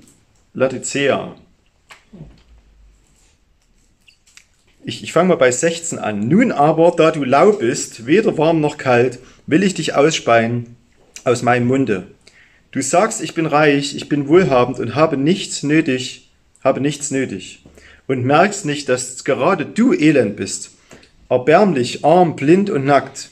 Laodicea. 0.54 1.36
Ich, 4.86 5.02
ich 5.02 5.14
fange 5.14 5.30
mal 5.30 5.36
bei 5.36 5.52
16 5.52 5.98
an. 5.98 6.28
Nun 6.28 6.52
aber, 6.52 6.94
da 6.98 7.12
du 7.12 7.24
lau 7.24 7.54
bist, 7.54 8.06
weder 8.06 8.38
warm 8.38 8.60
noch 8.60 8.78
kalt, 8.78 9.20
will 9.48 9.64
ich 9.64 9.74
dich 9.74 9.96
ausspeien 9.96 10.76
aus 11.24 11.42
meinem 11.42 11.68
Munde. 11.68 12.08
Du 12.72 12.82
sagst, 12.82 13.22
ich 13.22 13.34
bin 13.34 13.46
reich, 13.46 13.96
ich 13.96 14.10
bin 14.10 14.28
wohlhabend 14.28 14.80
und 14.80 14.96
habe 14.96 15.16
nichts 15.16 15.64
nötig, 15.64 16.32
habe 16.62 16.82
nichts 16.82 17.12
nötig. 17.12 17.64
Und 18.08 18.26
merkst 18.26 18.66
nicht, 18.66 18.90
dass 18.90 19.24
gerade 19.24 19.66
du 19.66 19.94
elend 19.94 20.36
bist, 20.36 20.72
erbärmlich, 21.30 22.04
arm, 22.04 22.36
blind 22.36 22.70
und 22.70 22.84
nackt. 22.84 23.30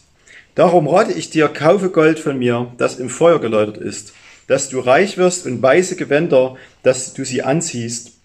Darum 0.55 0.87
rate 0.87 1.11
ich 1.11 1.31
dir, 1.31 1.49
kaufe 1.49 1.89
Gold 1.89 2.19
von 2.19 2.39
mir, 2.39 2.71
das 2.77 2.97
im 2.97 3.09
Feuer 3.09 3.41
geläutert 3.41 3.77
ist, 3.77 4.13
dass 4.47 4.69
du 4.69 4.79
reich 4.79 5.17
wirst 5.17 5.45
und 5.45 5.61
weiße 5.61 5.97
Gewänder, 5.97 6.55
dass 6.83 7.13
du 7.13 7.25
sie 7.25 7.43
anziehst 7.43 8.20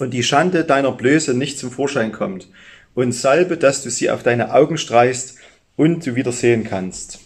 und 0.00 0.10
die 0.10 0.22
Schande 0.22 0.64
deiner 0.64 0.92
Blöße 0.92 1.34
nicht 1.34 1.58
zum 1.58 1.70
Vorschein 1.70 2.12
kommt, 2.12 2.48
und 2.94 3.12
Salbe, 3.12 3.56
dass 3.56 3.82
du 3.82 3.90
sie 3.90 4.10
auf 4.10 4.22
deine 4.22 4.52
Augen 4.52 4.76
streichst 4.76 5.36
und 5.76 6.04
du 6.04 6.16
wieder 6.16 6.32
sehen 6.32 6.64
kannst. 6.64 7.20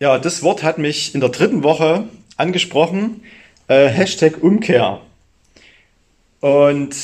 ja, 0.00 0.18
das 0.18 0.42
Wort 0.42 0.62
hat 0.62 0.78
mich 0.78 1.14
in 1.14 1.20
der 1.20 1.30
dritten 1.30 1.62
Woche 1.62 2.08
angesprochen. 2.36 3.22
Äh, 3.66 3.88
Hashtag 3.88 4.42
Umkehr. 4.42 5.00
Und 6.40 6.94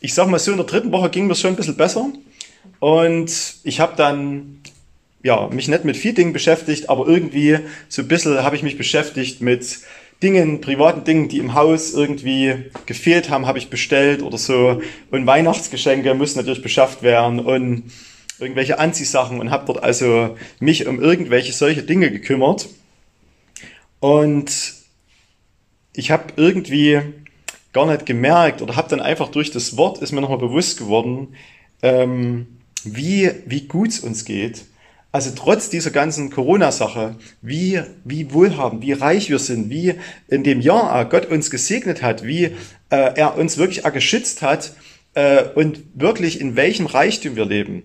ich 0.00 0.14
sag 0.14 0.28
mal 0.28 0.38
so, 0.38 0.50
in 0.50 0.56
der 0.56 0.66
dritten 0.66 0.92
Woche 0.92 1.10
ging 1.10 1.26
mir 1.26 1.34
schon 1.34 1.52
ein 1.52 1.56
bisschen 1.56 1.76
besser. 1.76 2.08
Und 2.80 3.54
ich 3.62 3.80
habe 3.80 3.94
dann 3.96 4.60
ja, 5.22 5.48
mich 5.48 5.68
nicht 5.68 5.84
mit 5.84 5.96
vielen 5.96 6.16
Dingen 6.16 6.32
beschäftigt, 6.32 6.90
aber 6.90 7.06
irgendwie 7.06 7.60
so 7.88 8.02
ein 8.02 8.08
bisschen 8.08 8.42
habe 8.42 8.56
ich 8.56 8.62
mich 8.62 8.76
beschäftigt 8.76 9.40
mit 9.40 9.78
Dingen, 10.22 10.60
privaten 10.60 11.04
Dingen, 11.04 11.28
die 11.28 11.38
im 11.38 11.54
Haus 11.54 11.92
irgendwie 11.92 12.70
gefehlt 12.86 13.30
haben, 13.30 13.46
habe 13.46 13.58
ich 13.58 13.70
bestellt 13.70 14.22
oder 14.22 14.38
so. 14.38 14.80
Und 15.10 15.26
Weihnachtsgeschenke 15.26 16.14
müssen 16.14 16.38
natürlich 16.38 16.62
beschafft 16.62 17.02
werden 17.02 17.40
und 17.40 17.84
irgendwelche 18.38 18.78
Anziehsachen 18.78 19.40
und 19.40 19.50
habe 19.50 19.66
dort 19.66 19.82
also 19.82 20.36
mich 20.60 20.86
um 20.86 21.00
irgendwelche 21.00 21.52
solche 21.52 21.82
Dinge 21.82 22.10
gekümmert. 22.10 22.68
Und 24.00 24.74
ich 25.94 26.10
habe 26.10 26.32
irgendwie 26.36 27.00
gar 27.72 27.86
nicht 27.86 28.06
gemerkt 28.06 28.62
oder 28.62 28.76
habe 28.76 28.88
dann 28.88 29.00
einfach 29.00 29.28
durch 29.28 29.50
das 29.50 29.76
Wort 29.76 29.98
ist 29.98 30.12
mir 30.12 30.20
nochmal 30.20 30.38
bewusst 30.38 30.78
geworden, 30.78 31.34
ähm, 31.82 32.46
wie, 32.84 33.30
wie 33.46 33.62
gut 33.62 33.90
es 33.90 34.00
uns 34.00 34.24
geht. 34.24 34.64
Also 35.14 35.30
trotz 35.36 35.70
dieser 35.70 35.92
ganzen 35.92 36.28
Corona-Sache, 36.28 37.14
wie, 37.40 37.80
wie 38.02 38.32
wohlhabend, 38.32 38.82
wie 38.82 38.94
reich 38.94 39.30
wir 39.30 39.38
sind, 39.38 39.70
wie 39.70 39.94
in 40.26 40.42
dem 40.42 40.60
Jahr 40.60 41.08
Gott 41.08 41.26
uns 41.26 41.52
gesegnet 41.52 42.02
hat, 42.02 42.24
wie 42.24 42.46
äh, 42.46 42.50
er 42.90 43.38
uns 43.38 43.56
wirklich 43.56 43.84
geschützt 43.84 44.42
hat 44.42 44.72
äh, 45.14 45.44
und 45.54 45.84
wirklich 45.94 46.40
in 46.40 46.56
welchem 46.56 46.86
Reichtum 46.86 47.36
wir 47.36 47.44
leben 47.44 47.84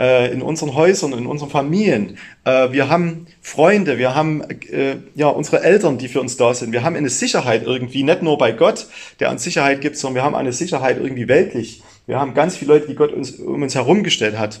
äh, 0.00 0.32
in 0.32 0.40
unseren 0.40 0.76
Häusern, 0.76 1.14
in 1.14 1.26
unseren 1.26 1.50
Familien. 1.50 2.16
Äh, 2.44 2.70
wir 2.70 2.88
haben 2.88 3.26
Freunde, 3.40 3.98
wir 3.98 4.14
haben 4.14 4.42
äh, 4.70 4.98
ja 5.16 5.26
unsere 5.26 5.64
Eltern, 5.64 5.98
die 5.98 6.06
für 6.06 6.20
uns 6.20 6.36
da 6.36 6.54
sind. 6.54 6.70
Wir 6.70 6.84
haben 6.84 6.94
eine 6.94 7.10
Sicherheit 7.10 7.64
irgendwie, 7.64 8.04
nicht 8.04 8.22
nur 8.22 8.38
bei 8.38 8.52
Gott, 8.52 8.86
der 9.18 9.32
uns 9.32 9.42
Sicherheit 9.42 9.80
gibt, 9.80 9.96
sondern 9.96 10.14
wir 10.14 10.22
haben 10.22 10.36
eine 10.36 10.52
Sicherheit 10.52 10.98
irgendwie 10.98 11.26
weltlich. 11.26 11.82
Wir 12.06 12.20
haben 12.20 12.34
ganz 12.34 12.56
viele 12.56 12.74
Leute, 12.74 12.86
die 12.86 12.94
Gott 12.94 13.12
uns 13.12 13.32
um 13.32 13.62
uns 13.62 13.74
herumgestellt 13.74 14.38
hat. 14.38 14.60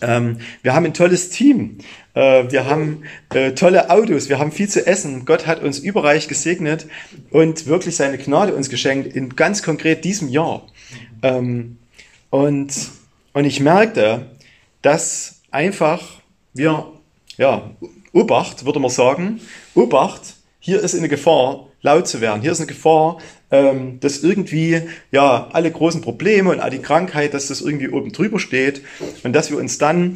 Ähm, 0.00 0.38
wir 0.62 0.74
haben 0.74 0.84
ein 0.84 0.94
tolles 0.94 1.30
Team. 1.30 1.78
Äh, 2.14 2.50
wir 2.50 2.66
haben 2.66 3.02
äh, 3.34 3.52
tolle 3.52 3.90
Autos. 3.90 4.28
Wir 4.28 4.38
haben 4.38 4.52
viel 4.52 4.68
zu 4.68 4.86
essen. 4.86 5.24
Gott 5.24 5.46
hat 5.46 5.62
uns 5.62 5.78
überreich 5.78 6.28
gesegnet 6.28 6.86
und 7.30 7.66
wirklich 7.66 7.96
seine 7.96 8.18
Gnade 8.18 8.54
uns 8.54 8.68
geschenkt 8.70 9.14
in 9.14 9.36
ganz 9.36 9.62
konkret 9.62 10.04
diesem 10.04 10.28
Jahr. 10.28 10.66
Ähm, 11.22 11.78
und, 12.30 12.72
und 13.32 13.44
ich 13.44 13.60
merkte, 13.60 14.30
dass 14.82 15.40
einfach 15.50 16.20
wir, 16.52 16.86
ja, 17.36 17.70
Obacht, 18.12 18.64
würde 18.64 18.78
man 18.78 18.90
sagen, 18.90 19.40
Obacht, 19.74 20.34
hier 20.60 20.80
ist 20.80 20.94
eine 20.94 21.08
Gefahr, 21.08 21.66
laut 21.82 22.06
zu 22.08 22.20
werden. 22.20 22.40
Hier 22.40 22.52
ist 22.52 22.60
eine 22.60 22.68
Gefahr, 22.68 23.18
ähm, 23.54 24.00
dass 24.00 24.24
irgendwie, 24.24 24.82
ja, 25.12 25.48
alle 25.52 25.70
großen 25.70 26.00
Probleme 26.00 26.50
und 26.50 26.58
all 26.58 26.70
die 26.70 26.80
Krankheit, 26.80 27.34
dass 27.34 27.46
das 27.46 27.60
irgendwie 27.60 27.88
oben 27.88 28.10
drüber 28.10 28.40
steht 28.40 28.82
und 29.22 29.32
dass 29.32 29.48
wir 29.50 29.58
uns 29.58 29.78
dann 29.78 30.14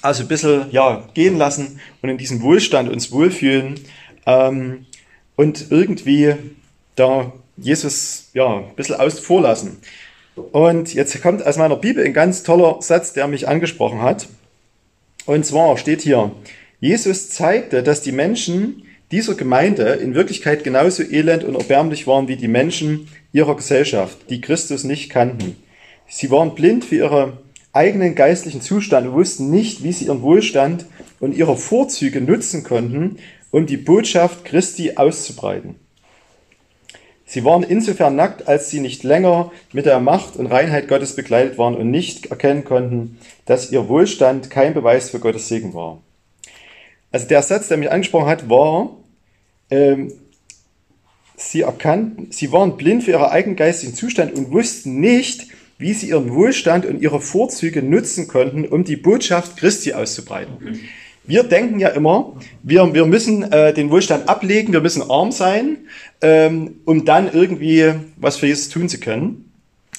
also 0.00 0.22
ein 0.22 0.28
bisschen, 0.28 0.66
ja, 0.70 1.08
gehen 1.12 1.36
lassen 1.36 1.80
und 2.02 2.08
in 2.08 2.18
diesem 2.18 2.40
Wohlstand 2.40 2.88
uns 2.88 3.10
wohlfühlen 3.10 3.80
ähm, 4.26 4.86
und 5.34 5.72
irgendwie 5.72 6.36
da 6.94 7.32
Jesus, 7.56 8.30
ja, 8.32 8.58
ein 8.58 8.76
bisschen 8.76 8.94
außen 8.94 9.22
vor 9.22 9.42
lassen. 9.42 9.78
Und 10.52 10.94
jetzt 10.94 11.20
kommt 11.20 11.44
aus 11.44 11.56
meiner 11.56 11.74
Bibel 11.74 12.04
ein 12.04 12.12
ganz 12.12 12.44
toller 12.44 12.80
Satz, 12.80 13.12
der 13.12 13.26
mich 13.26 13.48
angesprochen 13.48 14.02
hat. 14.02 14.28
Und 15.26 15.44
zwar 15.44 15.76
steht 15.78 16.02
hier, 16.02 16.30
Jesus 16.78 17.30
zeigte, 17.30 17.82
dass 17.82 18.02
die 18.02 18.12
Menschen 18.12 18.84
dieser 19.10 19.34
Gemeinde 19.34 19.84
in 19.94 20.14
Wirklichkeit 20.14 20.64
genauso 20.64 21.02
elend 21.02 21.44
und 21.44 21.54
erbärmlich 21.54 22.06
waren 22.06 22.28
wie 22.28 22.36
die 22.36 22.48
Menschen 22.48 23.08
ihrer 23.32 23.56
Gesellschaft, 23.56 24.18
die 24.30 24.40
Christus 24.40 24.84
nicht 24.84 25.10
kannten. 25.10 25.56
Sie 26.06 26.30
waren 26.30 26.54
blind 26.54 26.84
für 26.84 26.96
ihren 26.96 27.32
eigenen 27.72 28.14
geistlichen 28.14 28.60
Zustand 28.60 29.06
und 29.06 29.14
wussten 29.14 29.50
nicht, 29.50 29.82
wie 29.82 29.92
sie 29.92 30.06
ihren 30.06 30.22
Wohlstand 30.22 30.86
und 31.20 31.36
ihre 31.36 31.56
Vorzüge 31.56 32.20
nutzen 32.20 32.64
konnten, 32.64 33.18
um 33.50 33.66
die 33.66 33.76
Botschaft 33.76 34.44
Christi 34.44 34.96
auszubreiten. 34.96 35.76
Sie 37.24 37.44
waren 37.44 37.62
insofern 37.62 38.16
nackt, 38.16 38.48
als 38.48 38.70
sie 38.70 38.80
nicht 38.80 39.04
länger 39.04 39.52
mit 39.72 39.84
der 39.84 40.00
Macht 40.00 40.36
und 40.36 40.46
Reinheit 40.46 40.88
Gottes 40.88 41.14
begleitet 41.14 41.58
waren 41.58 41.76
und 41.76 41.90
nicht 41.90 42.26
erkennen 42.26 42.64
konnten, 42.64 43.18
dass 43.44 43.70
ihr 43.70 43.88
Wohlstand 43.88 44.48
kein 44.48 44.72
Beweis 44.72 45.10
für 45.10 45.18
Gottes 45.18 45.48
Segen 45.48 45.74
war. 45.74 46.00
Also 47.12 47.28
der 47.28 47.42
Satz, 47.42 47.68
der 47.68 47.76
mich 47.76 47.90
angesprochen 47.90 48.28
hat, 48.28 48.48
war, 48.48 48.96
ähm, 49.70 50.12
sie 51.36 51.62
erkannten, 51.62 52.28
sie 52.30 52.52
waren 52.52 52.76
blind 52.76 53.04
für 53.04 53.12
ihren 53.12 53.24
eigenen 53.24 53.56
geistigen 53.56 53.94
Zustand 53.94 54.34
und 54.34 54.50
wussten 54.50 55.00
nicht, 55.00 55.46
wie 55.78 55.92
sie 55.92 56.08
ihren 56.08 56.34
Wohlstand 56.34 56.84
und 56.86 57.00
ihre 57.00 57.20
Vorzüge 57.20 57.82
nutzen 57.82 58.26
konnten, 58.26 58.66
um 58.66 58.84
die 58.84 58.96
Botschaft 58.96 59.56
Christi 59.56 59.92
auszubreiten. 59.92 60.54
Mhm. 60.60 60.80
Wir 61.24 61.42
denken 61.42 61.78
ja 61.78 61.88
immer, 61.88 62.36
wir, 62.62 62.94
wir 62.94 63.04
müssen 63.04 63.42
äh, 63.52 63.74
den 63.74 63.90
Wohlstand 63.90 64.28
ablegen, 64.28 64.72
wir 64.72 64.80
müssen 64.80 65.08
arm 65.10 65.30
sein, 65.30 65.76
ähm, 66.22 66.80
um 66.86 67.04
dann 67.04 67.30
irgendwie 67.32 67.92
was 68.16 68.38
für 68.38 68.46
Jesus 68.46 68.70
tun 68.70 68.88
zu 68.88 68.98
können. 68.98 69.47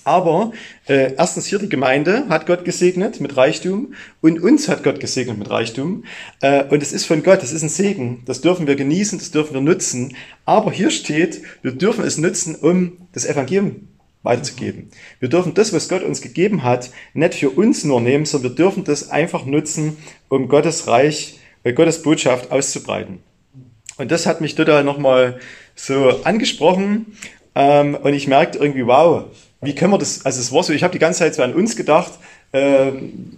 Aber 0.04 0.54
äh, 0.88 1.14
erstens 1.18 1.46
hier 1.46 1.60
die 1.60 1.70
Gemeinde 1.70 2.28
hat 2.30 2.46
Gott 2.46 2.66
gesegnet 2.66 3.20
mit 3.20 3.36
Reichtum 3.38 3.94
und 4.22 4.42
uns 4.42 4.68
hat 4.68 4.84
Gott 4.84 5.00
gesegnet 5.00 5.38
mit 5.38 5.50
Reichtum. 5.50 6.04
Äh, 6.42 6.64
und 6.66 6.82
es 6.82 6.94
ist 6.94 7.06
von 7.06 7.24
Gott, 7.24 7.44
es 7.44 7.52
ist 7.52 7.64
ein 7.64 7.70
Segen. 7.70 8.24
Das 8.26 8.42
dürfen 8.42 8.68
wir 8.68 8.76
genießen, 8.76 9.20
das 9.20 9.32
dürfen 9.32 9.54
wir 9.54 9.62
nutzen. 9.62 10.16
Aber 10.46 10.72
hier 10.72 10.90
steht, 10.90 11.42
wir 11.62 11.74
dürfen 11.74 12.04
es 12.04 12.18
nutzen, 12.18 12.56
um 12.56 12.98
das 13.14 13.26
Evangelium 13.26 13.88
weiterzugeben. 14.24 14.90
Wir 15.20 15.30
dürfen 15.30 15.54
das, 15.54 15.74
was 15.74 15.90
Gott 15.90 16.04
uns 16.04 16.22
gegeben 16.22 16.64
hat, 16.64 16.92
nicht 17.14 17.36
für 17.36 17.50
uns 17.50 17.84
nur 17.84 18.02
nehmen, 18.02 18.26
sondern 18.26 18.52
wir 18.52 18.56
dürfen 18.56 18.84
das 18.84 19.10
einfach 19.10 19.46
nutzen, 19.46 19.98
um 20.28 20.48
Gottes 20.48 20.88
Reich, 20.88 21.40
äh, 21.64 21.74
Gottes 21.74 22.02
Botschaft 22.02 22.52
auszubreiten. 22.52 23.20
Und 23.98 24.12
das 24.12 24.26
hat 24.26 24.42
mich 24.42 24.56
total 24.56 24.84
nochmal 24.84 25.40
so 25.76 26.24
angesprochen. 26.24 27.18
Ähm, 27.56 27.96
und 27.96 28.14
ich 28.14 28.28
merkte 28.28 28.58
irgendwie, 28.58 28.86
wow, 28.86 29.26
wie 29.62 29.76
können 29.76 29.92
wir 29.92 29.98
das, 29.98 30.26
also 30.26 30.40
es 30.40 30.52
war 30.54 30.64
so, 30.64 30.74
ich 30.74 30.84
habe 30.84 30.94
die 30.94 31.00
ganze 31.00 31.20
Zeit 31.20 31.36
so 31.36 31.44
an 31.44 31.54
uns 31.54 31.76
gedacht, 31.76 32.14
äh, 32.52 32.92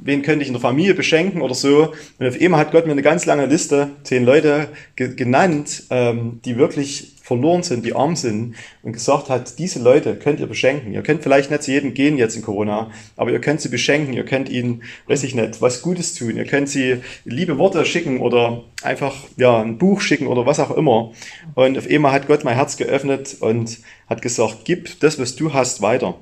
wen 0.03 0.21
könnte 0.21 0.43
ich 0.43 0.47
in 0.47 0.53
der 0.53 0.61
Familie 0.61 0.93
beschenken 0.93 1.41
oder 1.41 1.55
so. 1.55 1.93
Und 2.19 2.27
auf 2.27 2.39
einmal 2.39 2.59
hat 2.59 2.71
Gott 2.71 2.85
mir 2.85 2.91
eine 2.91 3.01
ganz 3.01 3.25
lange 3.25 3.45
Liste, 3.47 3.89
zehn 4.03 4.23
Leute 4.23 4.69
ge 4.95 5.15
genannt, 5.15 5.83
ähm, 5.89 6.39
die 6.45 6.57
wirklich 6.57 7.15
verloren 7.31 7.63
sind, 7.63 7.85
die 7.85 7.95
arm 7.95 8.17
sind 8.17 8.55
und 8.83 8.91
gesagt 8.91 9.29
hat, 9.29 9.57
diese 9.57 9.81
Leute 9.81 10.17
könnt 10.17 10.41
ihr 10.41 10.47
beschenken. 10.47 10.93
Ihr 10.93 11.01
könnt 11.01 11.23
vielleicht 11.23 11.49
nicht 11.49 11.63
zu 11.63 11.71
jedem 11.71 11.93
gehen 11.93 12.17
jetzt 12.17 12.35
in 12.35 12.41
Corona, 12.41 12.91
aber 13.15 13.31
ihr 13.31 13.39
könnt 13.39 13.61
sie 13.61 13.69
beschenken, 13.69 14.13
ihr 14.13 14.25
könnt 14.25 14.49
ihnen, 14.49 14.83
weiß 15.07 15.23
ich 15.23 15.33
nicht, 15.33 15.61
was 15.61 15.81
Gutes 15.81 16.13
tun, 16.13 16.35
ihr 16.35 16.43
könnt 16.43 16.67
sie 16.67 16.97
liebe 17.23 17.57
Worte 17.57 17.85
schicken 17.85 18.19
oder 18.19 18.63
einfach 18.83 19.15
ja 19.37 19.61
ein 19.61 19.77
Buch 19.77 20.01
schicken 20.01 20.27
oder 20.27 20.45
was 20.45 20.59
auch 20.59 20.71
immer. 20.71 21.13
Und 21.55 21.77
auf 21.77 21.89
einmal 21.89 22.11
hat 22.11 22.27
Gott 22.27 22.43
mein 22.43 22.55
Herz 22.55 22.75
geöffnet 22.75 23.37
und 23.39 23.79
hat 24.09 24.21
gesagt, 24.21 24.65
gib 24.65 24.99
das, 24.99 25.17
was 25.17 25.37
du 25.37 25.53
hast, 25.53 25.81
weiter. 25.81 26.15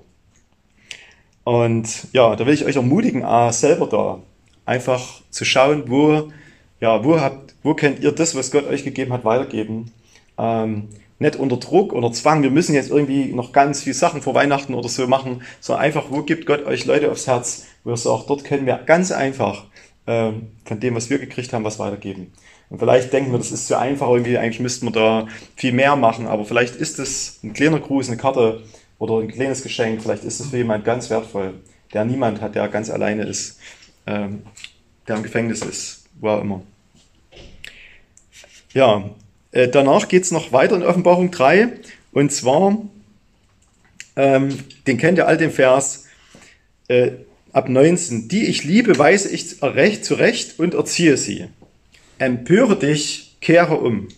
Und 1.43 1.89
ja, 2.13 2.35
da 2.35 2.45
will 2.45 2.53
ich 2.53 2.65
euch 2.65 2.75
ermutigen, 2.75 3.25
auch 3.25 3.51
selber 3.51 3.87
da 3.87 4.21
einfach 4.67 5.21
zu 5.31 5.43
schauen, 5.43 5.85
wo, 5.87 6.31
ja, 6.79 7.03
wo 7.03 7.19
habt, 7.19 7.55
wo 7.63 7.73
könnt 7.73 7.99
ihr 8.01 8.11
das, 8.11 8.35
was 8.35 8.51
Gott 8.51 8.67
euch 8.67 8.83
gegeben 8.83 9.11
hat, 9.11 9.25
weitergeben 9.25 9.91
ähm, 10.39 10.87
nicht 11.19 11.35
unter 11.35 11.57
Druck 11.57 11.91
oder 11.93 12.11
Zwang, 12.13 12.41
wir 12.43 12.49
müssen 12.49 12.73
jetzt 12.73 12.89
irgendwie 12.89 13.33
noch 13.33 13.51
ganz 13.51 13.83
viele 13.83 13.93
Sachen 13.93 14.21
vor 14.21 14.33
Weihnachten 14.33 14.73
oder 14.73 14.87
so 14.87 15.05
machen, 15.05 15.41
sondern 15.59 15.83
einfach, 15.83 16.05
wo 16.09 16.23
gibt 16.23 16.45
Gott 16.45 16.65
euch 16.65 16.85
Leute 16.85 17.11
aufs 17.11 17.27
Herz, 17.27 17.65
wo 17.83 17.91
ihr 17.91 17.97
sagt, 17.97 18.29
dort 18.29 18.45
können 18.45 18.65
wir 18.65 18.77
ganz 18.77 19.11
einfach 19.11 19.65
ähm, 20.07 20.47
von 20.63 20.79
dem, 20.79 20.95
was 20.95 21.09
wir 21.09 21.19
gekriegt 21.19 21.51
haben, 21.51 21.65
was 21.65 21.77
weitergeben. 21.77 22.31
Und 22.69 22.79
vielleicht 22.79 23.11
denken 23.11 23.31
wir, 23.31 23.37
das 23.37 23.51
ist 23.51 23.67
zu 23.67 23.77
einfach, 23.77 24.07
irgendwie, 24.09 24.37
eigentlich 24.37 24.59
müssten 24.61 24.85
wir 24.85 24.91
da 24.91 25.27
viel 25.55 25.73
mehr 25.73 25.95
machen, 25.95 26.25
aber 26.25 26.45
vielleicht 26.45 26.75
ist 26.75 26.99
es 26.99 27.39
ein 27.43 27.53
kleiner 27.53 27.79
Gruß, 27.79 28.07
eine 28.07 28.17
Karte 28.17 28.63
oder 28.97 29.19
ein 29.19 29.27
kleines 29.27 29.61
Geschenk, 29.61 30.01
vielleicht 30.01 30.23
ist 30.23 30.39
es 30.39 30.47
für 30.47 30.57
jemand 30.57 30.85
ganz 30.85 31.09
wertvoll, 31.09 31.55
der 31.93 32.05
niemand 32.05 32.41
hat, 32.41 32.55
der 32.55 32.67
ganz 32.69 32.89
alleine 32.89 33.23
ist, 33.23 33.59
ähm, 34.07 34.43
der 35.07 35.17
im 35.17 35.23
Gefängnis 35.23 35.61
ist, 35.63 36.05
wo 36.19 36.29
auch 36.29 36.41
immer. 36.41 36.61
Ja, 38.73 39.09
äh, 39.51 39.67
danach 39.67 40.07
geht 40.07 40.23
es 40.23 40.31
noch 40.31 40.51
weiter 40.51 40.75
in 40.75 40.83
Offenbarung 40.83 41.31
3. 41.31 41.69
Und 42.11 42.31
zwar, 42.31 42.77
ähm, 44.15 44.59
den 44.87 44.97
kennt 44.97 45.17
ihr 45.17 45.27
all 45.27 45.37
den 45.37 45.51
Vers 45.51 46.05
äh, 46.87 47.11
ab 47.51 47.69
19. 47.69 48.27
Die 48.27 48.45
ich 48.45 48.63
liebe, 48.63 48.97
weise 48.97 49.29
ich 49.29 49.61
recht, 49.61 50.05
zurecht 50.05 50.59
und 50.59 50.73
erziehe 50.73 51.17
sie. 51.17 51.45
Empöre 52.17 52.77
dich, 52.77 53.37
kehre 53.41 53.75
um. 53.75 54.09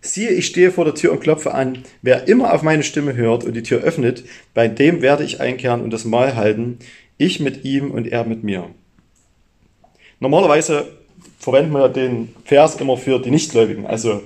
Siehe, 0.00 0.30
ich 0.30 0.46
stehe 0.46 0.70
vor 0.70 0.84
der 0.84 0.94
Tür 0.94 1.12
und 1.12 1.20
klopfe 1.20 1.52
an. 1.52 1.84
Wer 2.00 2.28
immer 2.28 2.54
auf 2.54 2.62
meine 2.62 2.82
Stimme 2.82 3.14
hört 3.16 3.44
und 3.44 3.54
die 3.54 3.62
Tür 3.62 3.80
öffnet, 3.80 4.24
bei 4.54 4.68
dem 4.68 5.02
werde 5.02 5.24
ich 5.24 5.40
einkehren 5.40 5.82
und 5.82 5.90
das 5.90 6.04
Mahl 6.04 6.36
halten. 6.36 6.78
Ich 7.18 7.40
mit 7.40 7.64
ihm 7.64 7.90
und 7.90 8.06
er 8.06 8.24
mit 8.24 8.44
mir. 8.44 8.70
Normalerweise 10.20 10.86
verwenden 11.38 11.72
wir 11.72 11.88
den 11.88 12.34
Vers 12.44 12.76
immer 12.76 12.96
für 12.96 13.18
die 13.18 13.30
Nichtgläubigen. 13.30 13.86
Also 13.86 14.22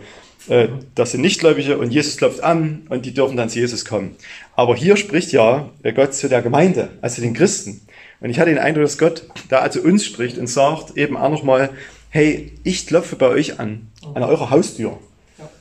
das 0.94 1.12
sind 1.12 1.20
Nichtgläubige 1.20 1.78
und 1.78 1.90
Jesus 1.90 2.16
klopft 2.16 2.42
an 2.42 2.87
und 2.88 3.04
die 3.06 3.12
dürfen 3.14 3.37
dann 3.37 3.50
zu 3.50 3.59
Jesus 3.59 3.85
kommen. 3.85 4.16
Aber 4.56 4.75
hier 4.75 4.97
spricht 4.97 5.32
ja 5.32 5.70
Gott 5.94 6.14
zu 6.14 6.28
der 6.28 6.42
Gemeinde, 6.42 6.88
also 7.02 7.23
den 7.23 7.35
Christen. 7.35 7.82
Und 8.20 8.30
ich 8.30 8.38
hatte 8.38 8.50
den 8.50 8.59
Eindruck, 8.59 8.85
dass 8.85 8.99
Gott 8.99 9.25
da 9.49 9.61
also 9.61 9.80
uns 9.80 10.04
spricht 10.04 10.38
und 10.38 10.47
sagt 10.47 10.97
eben 10.97 11.16
auch 11.16 11.30
nochmal, 11.30 11.70
hey, 12.11 12.52
ich 12.64 12.87
klopfe 12.87 13.16
bei 13.16 13.28
euch 13.28 13.59
an, 13.61 13.88
an 14.14 14.23
eurer 14.23 14.50
Haustür. 14.50 14.99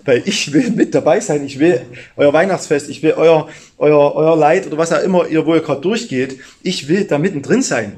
Weil 0.04 0.24
ich 0.26 0.52
will 0.52 0.72
mit 0.72 0.96
dabei 0.96 1.20
sein, 1.20 1.46
ich 1.46 1.60
will 1.60 1.82
euer 2.18 2.34
Weihnachtsfest, 2.34 2.90
ich 2.90 3.04
will 3.04 3.14
euer, 3.14 3.48
euer, 3.78 4.16
euer 4.16 4.36
Leid 4.36 4.68
oder 4.68 4.78
was 4.78 4.92
auch 4.92 5.04
immer 5.04 5.28
ihr, 5.28 5.46
wo 5.46 5.54
ihr 5.54 5.62
gerade 5.62 5.82
durchgeht, 5.82 6.40
ich 6.64 6.88
will 6.88 7.06
da 7.06 7.18
mittendrin 7.18 7.62
sein. 7.62 7.94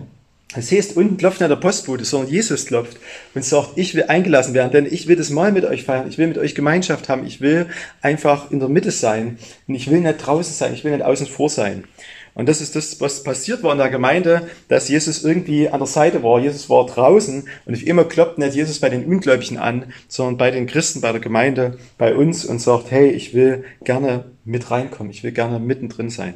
Das 0.54 0.70
heißt, 0.72 0.98
unten 0.98 1.16
klopft 1.16 1.40
nicht 1.40 1.50
der 1.50 1.56
Postbote, 1.56 2.04
sondern 2.04 2.30
Jesus 2.30 2.66
klopft 2.66 2.98
und 3.34 3.46
sagt, 3.46 3.78
ich 3.78 3.96
will 3.96 4.04
eingelassen 4.04 4.54
werden, 4.54 4.72
denn 4.72 4.86
ich 4.86 5.08
will 5.08 5.16
das 5.16 5.30
Mal 5.30 5.54
mit 5.54 5.64
euch 5.64 5.84
feiern, 5.84 6.10
ich 6.10 6.18
will 6.18 6.28
mit 6.28 6.38
euch 6.38 6.56
Gemeinschaft 6.56 7.08
haben, 7.08 7.26
ich 7.26 7.40
will 7.40 7.68
einfach 8.02 8.52
in 8.52 8.60
der 8.60 8.68
Mitte 8.68 8.92
sein 8.92 9.38
und 9.68 9.76
ich 9.76 9.90
will 9.90 10.02
nicht 10.02 10.18
draußen 10.18 10.54
sein, 10.54 10.74
ich 10.74 10.84
will 10.84 10.92
nicht 10.92 11.06
außen 11.06 11.28
vor 11.28 11.50
sein. 11.50 11.86
Und 12.34 12.48
das 12.48 12.62
ist 12.62 12.76
das, 12.76 13.00
was 13.02 13.24
passiert 13.24 13.62
war 13.64 13.74
in 13.74 13.78
der 13.78 13.90
Gemeinde, 13.90 14.48
dass 14.70 14.88
Jesus 14.88 15.24
irgendwie 15.24 15.70
an 15.70 15.80
der 15.80 15.88
Seite 15.88 16.24
war. 16.24 16.40
Jesus 16.40 16.70
war 16.70 16.86
draußen 16.86 17.48
und 17.66 17.74
auf 17.74 17.84
immer 17.84 18.06
klopft 18.06 18.38
nicht 18.38 18.56
Jesus 18.56 18.80
bei 18.80 18.90
den 18.90 19.06
Ungläubigen 19.06 19.58
an, 19.58 19.92
sondern 20.08 20.38
bei 20.38 20.52
den 20.52 20.66
Christen, 20.66 21.02
bei 21.02 21.12
der 21.12 21.20
Gemeinde, 21.20 21.78
bei 21.98 22.16
uns 22.16 22.46
und 22.46 22.60
sagt, 22.60 22.92
hey, 22.92 23.10
ich 23.10 23.34
will 23.34 23.66
gerne 23.84 24.26
mit 24.46 24.72
reinkommen, 24.72 25.12
ich 25.12 25.24
will 25.24 25.32
gerne 25.32 25.60
mittendrin 25.60 26.10
sein. 26.10 26.36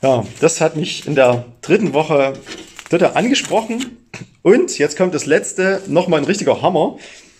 Ja, 0.00 0.24
das 0.40 0.60
hat 0.60 0.76
mich 0.76 1.08
in 1.08 1.16
der 1.16 1.44
dritten 1.60 1.92
Woche 1.92 2.34
total 2.88 3.14
angesprochen. 3.14 3.98
Und 4.42 4.78
jetzt 4.78 4.96
kommt 4.96 5.12
das 5.12 5.26
letzte, 5.26 5.82
nochmal 5.88 6.20
ein 6.20 6.26
richtiger 6.26 6.62
Hammer. 6.62 6.98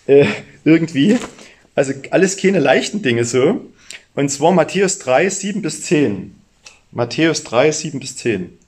Äh, 0.08 0.26
irgendwie. 0.64 1.18
Also 1.76 1.92
alles 2.10 2.36
keine 2.36 2.58
leichten 2.58 3.00
Dinge 3.00 3.24
so. 3.24 3.64
Und 4.16 4.28
zwar 4.30 4.50
Matthäus 4.50 4.98
3, 4.98 5.28
7 5.28 5.62
bis 5.62 5.82
10. 5.84 6.34
Matthäus 6.90 7.44
3, 7.44 7.70
7 7.70 8.00
bis 8.00 8.16
10. 8.16 8.58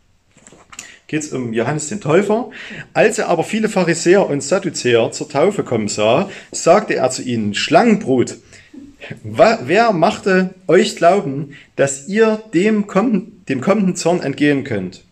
Geht 1.09 1.23
es 1.25 1.33
um 1.33 1.53
Johannes 1.53 1.89
den 1.89 2.01
Täufer. 2.01 2.51
Als 2.95 3.19
er 3.19 3.29
aber 3.29 3.43
viele 3.43 3.69
Pharisäer 3.69 4.31
und 4.31 4.45
Sadduzäer 4.45 5.11
zur 5.11 5.29
Taufe 5.29 5.65
kommen 5.65 5.89
sah, 5.89 6.31
sagte 6.53 6.95
er 6.95 7.11
zu 7.11 7.23
ihnen, 7.23 7.55
Schlangenbrut, 7.55 8.37
wer 9.25 9.93
machte 9.93 10.55
euch 10.69 10.95
glauben, 10.95 11.57
dass 11.75 12.07
ihr 12.07 12.41
dem, 12.55 12.87
komm, 12.87 13.40
dem 13.51 13.61
kommenden 13.61 13.97
Zorn 13.97 14.23
entgehen 14.23 14.65
könnt? 14.65 15.05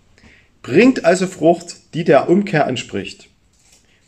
Bringt 0.62 1.04
also 1.04 1.26
Frucht, 1.26 1.94
die 1.94 2.04
der 2.04 2.28
Umkehr 2.28 2.66
entspricht. 2.66 3.28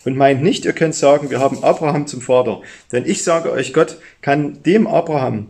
Und 0.04 0.16
meint 0.16 0.42
nicht, 0.42 0.64
ihr 0.64 0.72
könnt 0.72 0.94
sagen, 0.94 1.30
wir 1.30 1.40
haben 1.40 1.62
Abraham 1.62 2.06
zum 2.06 2.22
Vater. 2.22 2.62
Denn 2.90 3.04
ich 3.04 3.22
sage 3.22 3.52
euch, 3.52 3.74
Gott 3.74 3.98
kann 4.22 4.62
dem 4.62 4.86
Abraham 4.86 5.48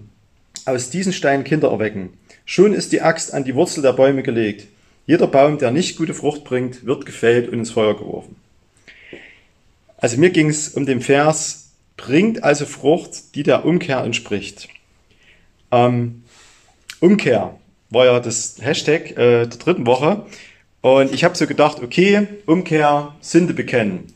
aus 0.64 0.90
diesen 0.90 1.12
Steinen 1.12 1.44
Kinder 1.44 1.70
erwecken. 1.70 2.10
Schon 2.44 2.74
ist 2.74 2.90
die 2.90 3.02
Axt 3.02 3.32
an 3.32 3.44
die 3.44 3.54
Wurzel 3.54 3.82
der 3.82 3.92
Bäume 3.92 4.24
gelegt. 4.24 4.66
Jeder 5.06 5.28
Baum, 5.28 5.58
der 5.58 5.70
nicht 5.70 5.96
gute 5.96 6.14
Frucht 6.14 6.44
bringt, 6.44 6.84
wird 6.84 7.06
gefällt 7.06 7.48
und 7.48 7.58
ins 7.58 7.70
Feuer 7.70 7.96
geworfen. 7.96 8.36
Also 9.98 10.16
mir 10.16 10.30
ging 10.30 10.48
es 10.48 10.70
um 10.70 10.86
den 10.86 11.00
Vers, 11.00 11.70
bringt 11.96 12.42
also 12.42 12.66
Frucht, 12.66 13.34
die 13.34 13.42
der 13.42 13.64
Umkehr 13.64 14.02
entspricht. 14.02 14.68
Ähm, 15.70 16.24
Umkehr 16.98 17.59
war 17.90 18.06
ja 18.06 18.20
das 18.20 18.56
Hashtag 18.60 19.10
äh, 19.12 19.46
der 19.46 19.46
dritten 19.46 19.86
Woche. 19.86 20.24
Und 20.80 21.12
ich 21.12 21.24
habe 21.24 21.36
so 21.36 21.46
gedacht, 21.46 21.82
okay, 21.82 22.26
Umkehr, 22.46 23.14
Sünde 23.20 23.52
bekennen. 23.52 24.06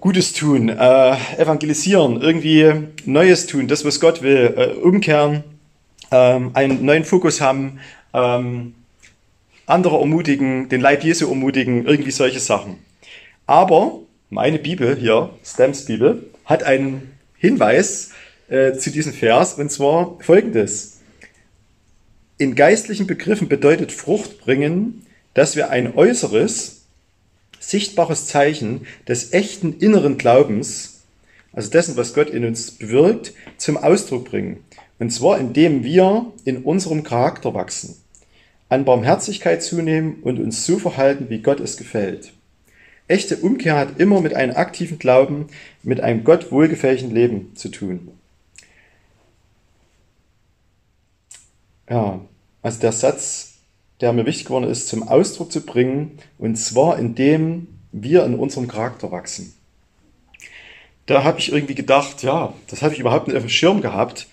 Gutes 0.00 0.32
tun, 0.32 0.68
äh, 0.68 1.16
evangelisieren, 1.38 2.20
irgendwie 2.20 2.72
Neues 3.04 3.46
tun, 3.46 3.68
das, 3.68 3.84
was 3.84 4.00
Gott 4.00 4.22
will, 4.22 4.54
äh, 4.56 4.66
umkehren, 4.78 5.44
ähm, 6.10 6.50
einen 6.54 6.84
neuen 6.84 7.04
Fokus 7.04 7.40
haben, 7.40 7.80
ähm, 8.12 8.74
andere 9.66 9.98
ermutigen, 9.98 10.68
den 10.68 10.80
Leib 10.80 11.04
Jesu 11.04 11.28
ermutigen, 11.28 11.86
irgendwie 11.86 12.10
solche 12.10 12.40
Sachen. 12.40 12.76
Aber 13.46 14.00
meine 14.30 14.58
Bibel 14.58 14.96
hier, 14.96 15.30
Stamps 15.44 15.86
Bibel, 15.86 16.30
hat 16.44 16.62
einen 16.62 17.14
Hinweis 17.38 18.10
äh, 18.48 18.72
zu 18.74 18.90
diesem 18.90 19.12
Vers 19.12 19.54
und 19.54 19.70
zwar 19.70 20.18
folgendes. 20.20 20.93
In 22.36 22.56
geistlichen 22.56 23.06
Begriffen 23.06 23.48
bedeutet 23.48 23.92
Frucht 23.92 24.40
bringen, 24.40 25.06
dass 25.34 25.54
wir 25.54 25.70
ein 25.70 25.94
äußeres, 25.94 26.82
sichtbares 27.60 28.26
Zeichen 28.26 28.86
des 29.06 29.32
echten 29.32 29.78
inneren 29.78 30.18
Glaubens, 30.18 31.02
also 31.52 31.70
dessen, 31.70 31.96
was 31.96 32.12
Gott 32.12 32.30
in 32.30 32.44
uns 32.44 32.72
bewirkt, 32.72 33.34
zum 33.56 33.76
Ausdruck 33.76 34.24
bringen. 34.24 34.64
Und 34.98 35.10
zwar 35.10 35.38
indem 35.38 35.84
wir 35.84 36.32
in 36.44 36.64
unserem 36.64 37.04
Charakter 37.04 37.54
wachsen, 37.54 37.96
an 38.68 38.84
Barmherzigkeit 38.84 39.62
zunehmen 39.62 40.16
und 40.22 40.40
uns 40.40 40.66
so 40.66 40.80
verhalten, 40.80 41.26
wie 41.28 41.38
Gott 41.38 41.60
es 41.60 41.76
gefällt. 41.76 42.32
Echte 43.06 43.36
Umkehr 43.36 43.76
hat 43.76 44.00
immer 44.00 44.20
mit 44.20 44.34
einem 44.34 44.56
aktiven 44.56 44.98
Glauben, 44.98 45.46
mit 45.84 46.00
einem 46.00 46.24
Gott 46.24 46.50
wohlgefälligen 46.50 47.14
Leben 47.14 47.54
zu 47.54 47.68
tun. 47.68 48.08
Ja, 51.88 52.20
also 52.62 52.80
der 52.80 52.92
Satz, 52.92 53.54
der 54.00 54.12
mir 54.12 54.26
wichtig 54.26 54.46
geworden 54.46 54.64
ist, 54.64 54.88
zum 54.88 55.06
Ausdruck 55.06 55.52
zu 55.52 55.64
bringen, 55.64 56.18
und 56.38 56.56
zwar 56.56 56.98
indem 56.98 57.68
wir 57.92 58.24
in 58.24 58.34
unserem 58.34 58.68
Charakter 58.68 59.12
wachsen. 59.12 59.54
Da 61.06 61.22
habe 61.22 61.38
ich 61.38 61.52
irgendwie 61.52 61.74
gedacht, 61.74 62.22
ja, 62.22 62.54
das 62.68 62.82
habe 62.82 62.94
ich 62.94 63.00
überhaupt 63.00 63.28
nicht 63.28 63.36
auf 63.36 63.42
dem 63.42 63.50
Schirm 63.50 63.82
gehabt. 63.82 64.26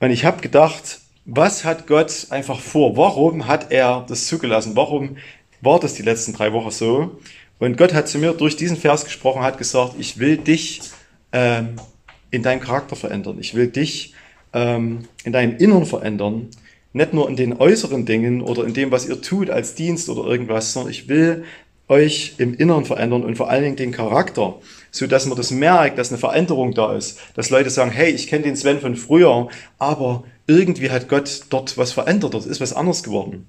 Und 0.00 0.10
ich 0.10 0.24
habe 0.24 0.40
gedacht, 0.40 1.00
was 1.26 1.64
hat 1.64 1.86
Gott 1.86 2.28
einfach 2.30 2.58
vor? 2.58 2.96
Warum 2.96 3.46
hat 3.46 3.70
er 3.70 4.06
das 4.08 4.26
zugelassen? 4.26 4.74
Warum 4.74 5.18
war 5.60 5.78
das 5.78 5.94
die 5.94 6.02
letzten 6.02 6.32
drei 6.32 6.52
Wochen 6.52 6.70
so? 6.70 7.18
Und 7.58 7.76
Gott 7.76 7.92
hat 7.92 8.08
zu 8.08 8.18
mir 8.18 8.32
durch 8.32 8.56
diesen 8.56 8.76
Vers 8.76 9.04
gesprochen, 9.04 9.42
hat 9.42 9.58
gesagt, 9.58 9.94
ich 9.98 10.18
will 10.18 10.38
dich 10.38 10.80
ähm, 11.32 11.76
in 12.30 12.42
deinem 12.42 12.60
Charakter 12.60 12.96
verändern. 12.96 13.38
Ich 13.40 13.54
will 13.54 13.66
dich 13.66 14.14
ähm, 14.54 15.04
in 15.24 15.32
deinem 15.32 15.56
Innern 15.58 15.84
verändern. 15.84 16.48
Nicht 16.92 17.12
nur 17.12 17.28
in 17.28 17.36
den 17.36 17.56
äußeren 17.56 18.06
Dingen 18.06 18.40
oder 18.40 18.64
in 18.64 18.74
dem, 18.74 18.90
was 18.90 19.08
ihr 19.08 19.20
tut 19.20 19.50
als 19.50 19.74
Dienst 19.74 20.08
oder 20.08 20.28
irgendwas, 20.28 20.72
sondern 20.72 20.90
ich 20.90 21.08
will 21.08 21.44
euch 21.88 22.34
im 22.38 22.54
Innern 22.54 22.84
verändern 22.84 23.24
und 23.24 23.36
vor 23.36 23.50
allen 23.50 23.64
Dingen 23.64 23.76
den 23.76 23.92
Charakter, 23.92 24.56
so 24.90 25.06
dass 25.06 25.26
man 25.26 25.36
das 25.36 25.50
merkt, 25.50 25.98
dass 25.98 26.10
eine 26.10 26.18
Veränderung 26.18 26.74
da 26.74 26.94
ist, 26.94 27.18
dass 27.34 27.50
Leute 27.50 27.70
sagen, 27.70 27.90
hey, 27.90 28.10
ich 28.10 28.26
kenne 28.26 28.44
den 28.44 28.56
Sven 28.56 28.80
von 28.80 28.96
früher, 28.96 29.48
aber 29.78 30.24
irgendwie 30.46 30.90
hat 30.90 31.08
Gott 31.08 31.44
dort 31.50 31.78
was 31.78 31.92
verändert, 31.92 32.34
dort 32.34 32.46
ist 32.46 32.60
was 32.60 32.74
anders 32.74 33.02
geworden. 33.02 33.46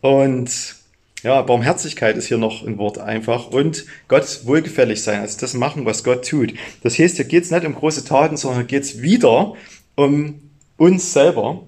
Und 0.00 0.76
ja, 1.22 1.42
Barmherzigkeit 1.42 2.16
ist 2.16 2.28
hier 2.28 2.38
noch 2.38 2.64
ein 2.64 2.78
Wort 2.78 2.98
einfach 2.98 3.48
und 3.48 3.86
Gott 4.06 4.40
wohlgefällig 4.44 5.02
sein, 5.02 5.20
also 5.20 5.38
das 5.40 5.54
machen, 5.54 5.84
was 5.84 6.04
Gott 6.04 6.26
tut. 6.26 6.54
Das 6.82 6.98
heißt, 6.98 7.16
hier 7.16 7.24
geht 7.24 7.44
es 7.44 7.50
nicht 7.50 7.66
um 7.66 7.74
große 7.74 8.04
Taten, 8.04 8.36
sondern 8.36 8.66
geht 8.66 8.84
es 8.84 9.02
wieder 9.02 9.54
um 9.96 10.40
uns 10.76 11.12
selber. 11.12 11.66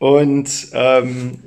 Und, 0.00 0.68
ähm, 0.72 1.38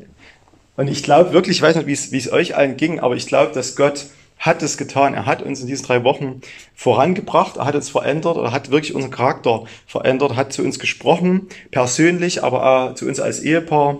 und 0.77 0.87
ich 0.87 1.03
glaube 1.03 1.33
wirklich, 1.33 1.57
ich 1.57 1.61
weiß 1.61 1.75
nicht, 1.75 1.87
wie 1.87 2.17
es 2.17 2.31
euch 2.31 2.55
allen 2.55 2.77
ging, 2.77 2.99
aber 2.99 3.15
ich 3.15 3.25
glaube, 3.25 3.51
dass 3.51 3.75
Gott 3.75 4.05
hat 4.37 4.61
es 4.61 4.77
getan. 4.77 5.15
Er 5.15 5.25
hat 5.25 5.41
uns 5.41 5.61
in 5.61 5.67
diesen 5.67 5.85
drei 5.85 6.03
Wochen 6.03 6.41
vorangebracht, 6.75 7.57
er 7.57 7.65
hat 7.65 7.75
uns 7.75 7.89
verändert, 7.89 8.37
er 8.37 8.51
hat 8.51 8.69
wirklich 8.69 8.93
unseren 8.93 9.11
Charakter 9.11 9.63
verändert, 9.87 10.35
hat 10.35 10.53
zu 10.53 10.63
uns 10.63 10.77
gesprochen, 10.77 11.47
persönlich, 11.71 12.43
aber 12.43 12.65
auch 12.65 12.95
zu 12.95 13.07
uns 13.07 13.19
als 13.19 13.39
Ehepaar. 13.39 13.99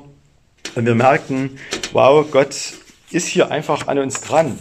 Und 0.76 0.86
wir 0.86 0.96
merkten, 0.96 1.58
wow, 1.92 2.26
Gott 2.30 2.74
ist 3.10 3.28
hier 3.28 3.50
einfach 3.50 3.88
an 3.88 3.98
uns 3.98 4.22
dran. 4.22 4.60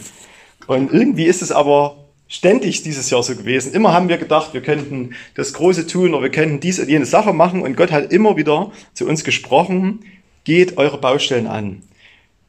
Und 0.65 0.91
irgendwie 0.91 1.25
ist 1.25 1.43
es 1.43 1.51
aber 1.51 2.02
ständig 2.33 2.81
dieses 2.81 3.11
Jahr 3.11 3.21
so 3.21 3.35
gewesen. 3.35 3.73
Immer 3.73 3.93
haben 3.93 4.09
wir 4.09 4.17
gedacht, 4.17 4.55
wir 4.55 4.61
könnten 4.61 5.13
das 5.35 5.53
Große 5.53 5.85
tun 5.85 6.15
oder 6.15 6.23
wir 6.23 6.31
könnten 6.31 6.59
dies 6.59 6.79
und 6.79 6.89
jene 6.89 7.05
Sache 7.05 7.31
machen. 7.31 7.61
Und 7.61 7.77
Gott 7.77 7.91
hat 7.91 8.11
immer 8.11 8.35
wieder 8.35 8.71
zu 8.93 9.07
uns 9.07 9.23
gesprochen, 9.23 9.99
geht 10.43 10.77
eure 10.77 10.97
Baustellen 10.97 11.45
an. 11.45 11.83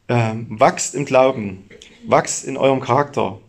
Ähm, 0.07 0.47
wachst 0.49 0.95
im 0.95 1.05
Glauben, 1.05 1.69
wachst 2.07 2.45
in 2.45 2.57
eurem 2.57 2.81
Charakter. 2.81 3.39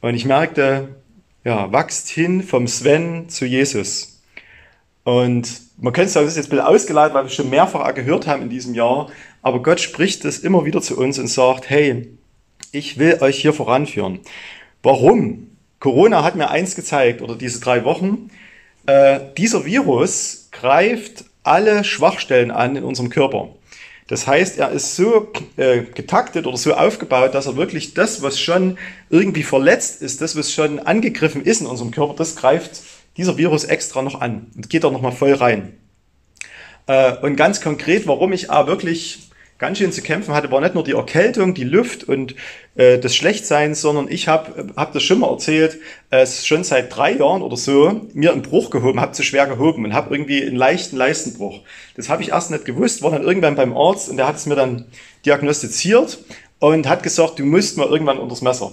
Und 0.00 0.14
ich 0.14 0.24
merkte, 0.24 0.96
ja, 1.44 1.70
wachst 1.70 2.08
hin 2.08 2.42
vom 2.42 2.66
Sven 2.66 3.28
zu 3.28 3.44
Jesus. 3.44 4.22
Und 5.04 5.60
man 5.76 5.92
könnte 5.92 6.10
sagen, 6.10 6.24
das 6.24 6.34
ist 6.34 6.38
jetzt 6.38 6.46
ein 6.46 6.56
bisschen 6.56 6.66
ausgeleitet, 6.66 7.14
weil 7.14 7.24
wir 7.24 7.30
schon 7.30 7.50
mehrfach 7.50 7.94
gehört 7.94 8.26
haben 8.26 8.42
in 8.42 8.48
diesem 8.48 8.74
Jahr. 8.74 9.10
Aber 9.42 9.62
Gott 9.62 9.80
spricht 9.80 10.24
es 10.24 10.38
immer 10.38 10.64
wieder 10.64 10.80
zu 10.80 10.96
uns 10.96 11.18
und 11.18 11.28
sagt, 11.28 11.68
hey, 11.68 12.08
ich 12.72 12.98
will 12.98 13.18
euch 13.20 13.40
hier 13.40 13.52
voranführen. 13.52 14.20
Warum? 14.84 15.56
Corona 15.80 16.22
hat 16.22 16.36
mir 16.36 16.50
eins 16.50 16.76
gezeigt, 16.76 17.22
oder 17.22 17.36
diese 17.36 17.58
drei 17.58 17.84
Wochen, 17.84 18.30
äh, 18.86 19.18
dieser 19.38 19.64
Virus 19.64 20.50
greift 20.52 21.24
alle 21.42 21.84
Schwachstellen 21.84 22.50
an 22.50 22.76
in 22.76 22.84
unserem 22.84 23.08
Körper. 23.08 23.48
Das 24.08 24.26
heißt, 24.26 24.58
er 24.58 24.70
ist 24.72 24.94
so 24.94 25.32
äh, 25.56 25.84
getaktet 25.84 26.46
oder 26.46 26.58
so 26.58 26.74
aufgebaut, 26.74 27.34
dass 27.34 27.46
er 27.46 27.56
wirklich 27.56 27.94
das, 27.94 28.20
was 28.20 28.38
schon 28.38 28.76
irgendwie 29.08 29.42
verletzt 29.42 30.02
ist, 30.02 30.20
das, 30.20 30.36
was 30.36 30.52
schon 30.52 30.78
angegriffen 30.78 31.42
ist 31.42 31.62
in 31.62 31.66
unserem 31.66 31.90
Körper, 31.90 32.14
das 32.14 32.36
greift 32.36 32.82
dieser 33.16 33.38
Virus 33.38 33.64
extra 33.64 34.02
noch 34.02 34.20
an 34.20 34.48
und 34.54 34.68
geht 34.68 34.84
da 34.84 34.90
nochmal 34.90 35.12
voll 35.12 35.32
rein. 35.32 35.78
Äh, 36.86 37.16
und 37.22 37.36
ganz 37.36 37.62
konkret, 37.62 38.06
warum 38.06 38.34
ich 38.34 38.50
auch 38.50 38.66
wirklich 38.66 39.30
ganz 39.58 39.78
schön 39.78 39.92
zu 39.92 40.02
kämpfen 40.02 40.34
hatte, 40.34 40.50
war 40.50 40.60
nicht 40.60 40.74
nur 40.74 40.84
die 40.84 40.92
Erkältung, 40.92 41.54
die 41.54 41.64
Luft 41.64 42.04
und 42.04 42.34
äh, 42.74 42.98
das 42.98 43.14
Schlechtsein, 43.14 43.74
sondern 43.74 44.08
ich 44.10 44.28
habe 44.28 44.72
hab 44.76 44.92
das 44.92 45.02
schon 45.02 45.20
mal 45.20 45.30
erzählt, 45.30 45.78
äh, 46.10 46.26
schon 46.26 46.64
seit 46.64 46.94
drei 46.94 47.12
Jahren 47.12 47.42
oder 47.42 47.56
so 47.56 48.02
mir 48.14 48.32
einen 48.32 48.42
Bruch 48.42 48.70
gehoben, 48.70 49.00
habe 49.00 49.12
zu 49.12 49.22
schwer 49.22 49.46
gehoben 49.46 49.84
und 49.84 49.94
habe 49.94 50.14
irgendwie 50.14 50.42
einen 50.42 50.56
leichten 50.56 50.96
Leistenbruch. 50.96 51.60
Das 51.96 52.08
habe 52.08 52.22
ich 52.22 52.30
erst 52.30 52.50
nicht 52.50 52.64
gewusst, 52.64 53.02
war 53.02 53.10
dann 53.10 53.22
irgendwann 53.22 53.54
beim 53.54 53.76
Arzt 53.76 54.08
und 54.08 54.16
der 54.16 54.26
hat 54.26 54.36
es 54.36 54.46
mir 54.46 54.56
dann 54.56 54.86
diagnostiziert 55.24 56.18
und 56.58 56.88
hat 56.88 57.02
gesagt, 57.02 57.38
du 57.38 57.44
musst 57.44 57.76
mal 57.76 57.88
irgendwann 57.88 58.18
unters 58.18 58.42
Messer. 58.42 58.72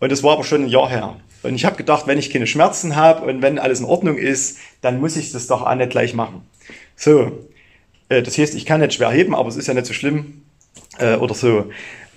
Und 0.00 0.10
das 0.10 0.22
war 0.22 0.32
aber 0.32 0.44
schon 0.44 0.64
ein 0.64 0.68
Jahr 0.68 0.90
her. 0.90 1.16
Und 1.42 1.54
ich 1.54 1.64
habe 1.64 1.76
gedacht, 1.76 2.06
wenn 2.06 2.18
ich 2.18 2.30
keine 2.30 2.46
Schmerzen 2.46 2.96
habe 2.96 3.26
und 3.26 3.42
wenn 3.42 3.58
alles 3.58 3.80
in 3.80 3.86
Ordnung 3.86 4.16
ist, 4.16 4.58
dann 4.80 5.00
muss 5.00 5.16
ich 5.16 5.32
das 5.32 5.46
doch 5.46 5.62
auch 5.62 5.74
nicht 5.74 5.90
gleich 5.90 6.14
machen. 6.14 6.42
So, 6.96 7.32
das 8.20 8.36
heißt, 8.36 8.54
ich 8.54 8.66
kann 8.66 8.80
nicht 8.80 8.94
schwer 8.94 9.10
heben, 9.10 9.34
aber 9.34 9.48
es 9.48 9.56
ist 9.56 9.68
ja 9.68 9.74
nicht 9.74 9.86
so 9.86 9.94
schlimm 9.94 10.42
äh, 10.98 11.14
oder 11.14 11.34
so. 11.34 11.70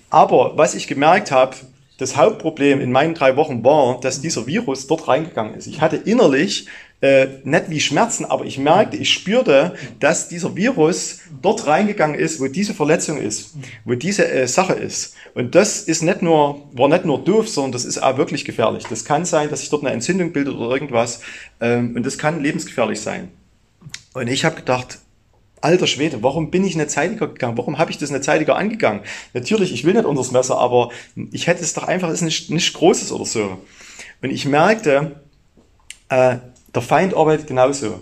Aber 0.09 0.57
was 0.57 0.75
ich 0.75 0.87
gemerkt 0.87 1.31
habe, 1.31 1.55
das 1.97 2.17
Hauptproblem 2.17 2.81
in 2.81 2.91
meinen 2.91 3.13
drei 3.13 3.37
Wochen 3.37 3.63
war, 3.63 3.99
dass 4.01 4.19
dieser 4.19 4.47
Virus 4.47 4.87
dort 4.87 5.07
reingegangen 5.07 5.53
ist. 5.55 5.67
Ich 5.67 5.79
hatte 5.79 5.95
innerlich 5.95 6.67
äh, 7.01 7.27
nicht 7.43 7.69
wie 7.69 7.79
Schmerzen, 7.79 8.25
aber 8.25 8.45
ich 8.45 8.57
merkte, 8.57 8.97
ich 8.97 9.13
spürte, 9.13 9.75
dass 9.99 10.27
dieser 10.27 10.55
Virus 10.55 11.19
dort 11.41 11.67
reingegangen 11.67 12.19
ist, 12.19 12.39
wo 12.39 12.47
diese 12.47 12.73
Verletzung 12.73 13.17
ist, 13.17 13.55
wo 13.85 13.93
diese 13.93 14.27
äh, 14.27 14.47
Sache 14.47 14.73
ist. 14.73 15.15
Und 15.33 15.55
das 15.55 15.81
ist 15.81 16.01
nicht 16.01 16.21
nur, 16.21 16.63
war 16.73 16.89
nicht 16.89 17.05
nur 17.05 17.23
doof, 17.23 17.47
sondern 17.47 17.73
das 17.73 17.85
ist 17.85 17.99
auch 17.99 18.17
wirklich 18.17 18.43
gefährlich. 18.43 18.85
Das 18.89 19.05
kann 19.05 19.25
sein, 19.25 19.49
dass 19.49 19.61
sich 19.61 19.69
dort 19.69 19.83
eine 19.83 19.93
Entzündung 19.93 20.33
bildet 20.33 20.55
oder 20.55 20.73
irgendwas. 20.73 21.21
Ähm, 21.61 21.95
und 21.95 22.05
das 22.05 22.17
kann 22.17 22.41
lebensgefährlich 22.41 22.99
sein. 22.99 23.29
Und 24.13 24.27
ich 24.27 24.43
habe 24.45 24.55
gedacht, 24.55 24.99
alter 25.65 25.87
Schwede, 25.87 26.21
warum 26.21 26.51
bin 26.51 26.63
ich 26.63 26.75
nicht 26.75 26.91
zeitiger 26.91 27.27
gegangen? 27.27 27.57
Warum 27.57 27.79
habe 27.79 27.89
ich 27.89 27.97
das 27.97 28.11
nicht 28.11 28.23
zeitiger 28.23 28.55
angegangen? 28.55 29.01
Natürlich, 29.33 29.73
ich 29.73 29.83
will 29.83 29.95
nicht 29.95 30.05
unters 30.05 30.31
Messer, 30.31 30.57
aber 30.59 30.91
ich 31.31 31.47
hätte 31.47 31.63
es 31.63 31.73
doch 31.73 31.83
einfach, 31.83 32.09
es 32.09 32.15
ist 32.15 32.21
nicht, 32.21 32.49
nicht 32.51 32.73
Großes 32.73 33.11
oder 33.11 33.25
so. 33.25 33.57
Und 34.21 34.29
ich 34.29 34.45
merkte, 34.45 35.19
äh, 36.09 36.37
der 36.73 36.81
Feind 36.81 37.15
arbeitet 37.15 37.47
genauso 37.47 37.99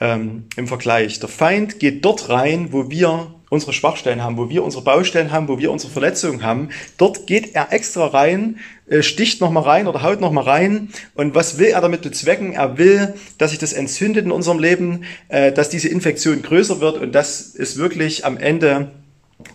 ähm, 0.00 0.44
im 0.56 0.66
Vergleich. 0.66 1.20
Der 1.20 1.28
Feind 1.28 1.78
geht 1.78 2.04
dort 2.04 2.28
rein, 2.28 2.72
wo 2.72 2.90
wir 2.90 3.32
unsere 3.52 3.74
Schwachstellen 3.74 4.22
haben, 4.22 4.38
wo 4.38 4.48
wir 4.48 4.64
unsere 4.64 4.82
Baustellen 4.82 5.30
haben, 5.30 5.46
wo 5.46 5.58
wir 5.58 5.70
unsere 5.70 5.92
Verletzungen 5.92 6.42
haben. 6.42 6.70
Dort 6.96 7.26
geht 7.26 7.54
er 7.54 7.70
extra 7.70 8.06
rein, 8.06 8.58
äh, 8.88 9.02
sticht 9.02 9.42
nochmal 9.42 9.64
rein 9.64 9.86
oder 9.86 10.02
haut 10.02 10.22
nochmal 10.22 10.44
rein. 10.44 10.88
Und 11.14 11.34
was 11.34 11.58
will 11.58 11.66
er 11.66 11.82
damit 11.82 12.00
bezwecken? 12.00 12.54
Er 12.54 12.78
will, 12.78 13.12
dass 13.36 13.50
sich 13.50 13.58
das 13.58 13.74
entzündet 13.74 14.24
in 14.24 14.32
unserem 14.32 14.58
Leben, 14.58 15.04
äh, 15.28 15.52
dass 15.52 15.68
diese 15.68 15.90
Infektion 15.90 16.40
größer 16.40 16.80
wird 16.80 16.96
und 16.96 17.14
das 17.14 17.42
ist 17.42 17.76
wirklich 17.76 18.24
am 18.24 18.38
Ende, 18.38 18.90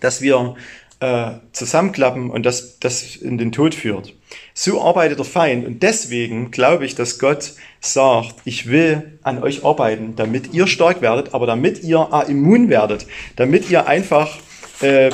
dass 0.00 0.22
wir 0.22 0.54
äh, 1.00 1.32
zusammenklappen 1.52 2.30
und 2.30 2.44
das, 2.44 2.78
das 2.80 3.16
in 3.16 3.38
den 3.38 3.52
Tod 3.52 3.74
führt. 3.74 4.14
So 4.54 4.82
arbeitet 4.82 5.18
der 5.18 5.24
Feind 5.24 5.66
und 5.66 5.82
deswegen 5.82 6.50
glaube 6.50 6.84
ich, 6.84 6.94
dass 6.94 7.18
Gott 7.18 7.52
sagt, 7.80 8.34
ich 8.44 8.68
will 8.68 9.18
an 9.22 9.42
euch 9.42 9.64
arbeiten, 9.64 10.16
damit 10.16 10.52
ihr 10.52 10.66
stark 10.66 11.00
werdet, 11.00 11.34
aber 11.34 11.46
damit 11.46 11.84
ihr 11.84 12.08
äh, 12.12 12.30
immun 12.30 12.68
werdet, 12.68 13.06
damit 13.36 13.70
ihr 13.70 13.86
einfach, 13.86 14.38
äh, 14.80 15.10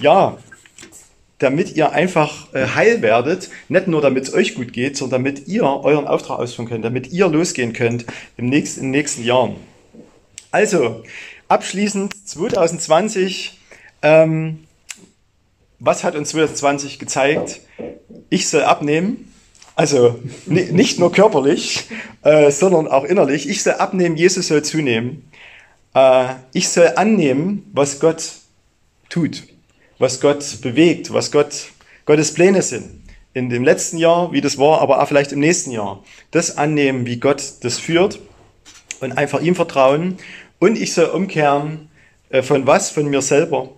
ja, 0.00 0.36
damit 1.38 1.74
ihr 1.74 1.90
einfach 1.92 2.52
äh, 2.52 2.66
heil 2.66 3.02
werdet, 3.02 3.48
nicht 3.68 3.88
nur 3.88 4.00
damit 4.00 4.24
es 4.24 4.34
euch 4.34 4.54
gut 4.54 4.72
geht, 4.72 4.96
sondern 4.96 5.24
damit 5.24 5.48
ihr 5.48 5.64
euren 5.64 6.06
Auftrag 6.06 6.38
ausführen 6.38 6.68
könnt, 6.68 6.84
damit 6.84 7.10
ihr 7.10 7.26
losgehen 7.28 7.72
könnt 7.72 8.04
im 8.36 8.46
nächsten, 8.46 8.80
in 8.80 8.86
den 8.86 8.90
nächsten 8.92 9.24
Jahren. 9.24 9.56
Also, 10.50 11.02
abschließend 11.48 12.28
2020, 12.28 13.58
ähm, 14.02 14.64
was 15.84 16.04
hat 16.04 16.14
uns 16.14 16.30
2020 16.30 17.00
gezeigt? 17.00 17.60
Ich 18.30 18.48
soll 18.48 18.62
abnehmen, 18.62 19.32
also 19.74 20.20
nicht 20.46 21.00
nur 21.00 21.10
körperlich, 21.10 21.86
äh, 22.22 22.52
sondern 22.52 22.86
auch 22.86 23.04
innerlich. 23.04 23.48
Ich 23.48 23.64
soll 23.64 23.74
abnehmen, 23.74 24.16
Jesus 24.16 24.46
soll 24.46 24.62
zunehmen. 24.62 25.28
Äh, 25.92 26.34
ich 26.52 26.68
soll 26.68 26.92
annehmen, 26.94 27.68
was 27.72 27.98
Gott 27.98 28.30
tut, 29.08 29.42
was 29.98 30.20
Gott 30.20 30.60
bewegt, 30.62 31.12
was 31.12 31.32
Gott, 31.32 31.72
Gottes 32.06 32.32
Pläne 32.32 32.62
sind. 32.62 33.02
In 33.34 33.48
dem 33.48 33.64
letzten 33.64 33.98
Jahr, 33.98 34.30
wie 34.32 34.40
das 34.40 34.58
war, 34.58 34.80
aber 34.82 35.02
auch 35.02 35.08
vielleicht 35.08 35.32
im 35.32 35.40
nächsten 35.40 35.72
Jahr. 35.72 36.04
Das 36.30 36.58
annehmen, 36.58 37.06
wie 37.06 37.16
Gott 37.16 37.42
das 37.62 37.78
führt 37.78 38.20
und 39.00 39.18
einfach 39.18 39.40
ihm 39.40 39.56
vertrauen. 39.56 40.18
Und 40.60 40.78
ich 40.78 40.92
soll 40.92 41.06
umkehren 41.06 41.88
äh, 42.28 42.42
von 42.42 42.68
was? 42.68 42.90
Von 42.90 43.08
mir 43.08 43.20
selber, 43.20 43.70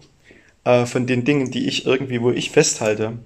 äh, 0.64 0.86
von 0.86 1.06
den 1.06 1.24
Dingen, 1.24 1.50
die 1.50 1.66
ich 1.66 1.86
irgendwie, 1.86 2.20
wo 2.20 2.30
ich 2.30 2.50
festhalte. 2.50 3.18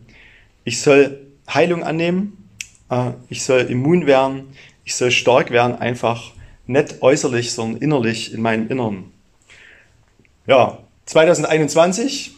Ich 0.64 0.80
soll 0.80 1.26
Heilung 1.52 1.82
annehmen, 1.82 2.48
äh, 2.90 3.12
ich 3.28 3.42
soll 3.42 3.60
immun 3.62 4.06
werden, 4.06 4.48
ich 4.84 4.94
soll 4.94 5.10
stark 5.10 5.50
werden, 5.50 5.76
einfach 5.76 6.32
nicht 6.66 7.02
äußerlich, 7.02 7.52
sondern 7.52 7.82
innerlich 7.82 8.32
in 8.32 8.42
meinem 8.42 8.68
Inneren. 8.68 9.12
Ja, 10.46 10.78
2021, 11.06 12.32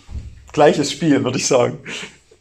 gleiches 0.53 0.93
Spiel, 0.93 1.25
würde 1.25 1.39
ich 1.39 1.47
sagen. 1.47 1.79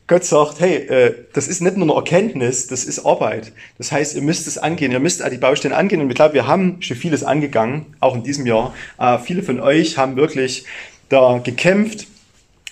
Gott 0.10 0.26
sagt, 0.26 0.60
hey, 0.60 0.78
äh, 0.88 1.15
das 1.34 1.48
ist 1.48 1.62
nicht 1.62 1.78
nur 1.78 1.88
eine 1.88 1.95
Erkenntnis, 1.95 2.65
das 2.65 2.84
ist 2.84 3.06
Arbeit. 3.06 3.52
Das 3.78 3.91
heißt, 3.91 4.15
ihr 4.15 4.24
müsst 4.24 4.48
es 4.48 4.58
angehen, 4.58 4.91
ihr 4.91 5.00
müsst 5.00 5.24
die 5.32 5.38
Baustellen 5.38 5.74
angehen. 5.74 6.02
Und 6.02 6.10
ich 6.10 6.15
glaube, 6.15 6.34
wir 6.34 6.48
haben 6.48 6.82
schon 6.82 6.98
vieles 6.98 7.24
angegangen, 7.24 7.95
auch 8.00 8.15
in 8.15 8.24
diesem 8.24 8.48
Jahr. 8.48 8.74
Äh, 8.98 9.19
viele 9.19 9.43
von 9.43 9.60
euch 9.60 10.00
haben 10.00 10.15
wirklich 10.15 10.65
da 11.10 11.38
gekämpft, 11.38 12.08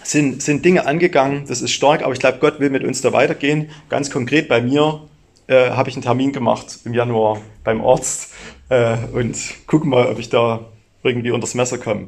sind, 0.07 0.41
sind 0.41 0.63
Dinge 0.63 0.85
angegangen. 0.85 1.45
Das 1.47 1.61
ist 1.61 1.71
stark, 1.71 2.03
aber 2.03 2.13
ich 2.13 2.19
glaube, 2.19 2.39
Gott 2.39 2.59
will 2.59 2.69
mit 2.69 2.83
uns 2.83 3.01
da 3.01 3.13
weitergehen. 3.13 3.69
Ganz 3.89 4.09
konkret 4.09 4.47
bei 4.47 4.61
mir 4.61 5.01
äh, 5.47 5.71
habe 5.71 5.89
ich 5.89 5.95
einen 5.95 6.03
Termin 6.03 6.31
gemacht 6.31 6.79
im 6.85 6.93
Januar 6.93 7.41
beim 7.63 7.83
Arzt 7.83 8.33
äh, 8.69 8.97
und 9.13 9.37
gucken 9.67 9.89
mal, 9.89 10.07
ob 10.07 10.19
ich 10.19 10.29
da 10.29 10.65
irgendwie 11.03 11.31
unters 11.31 11.53
Messer 11.53 11.77
komme. 11.77 12.07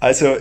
Also 0.00 0.36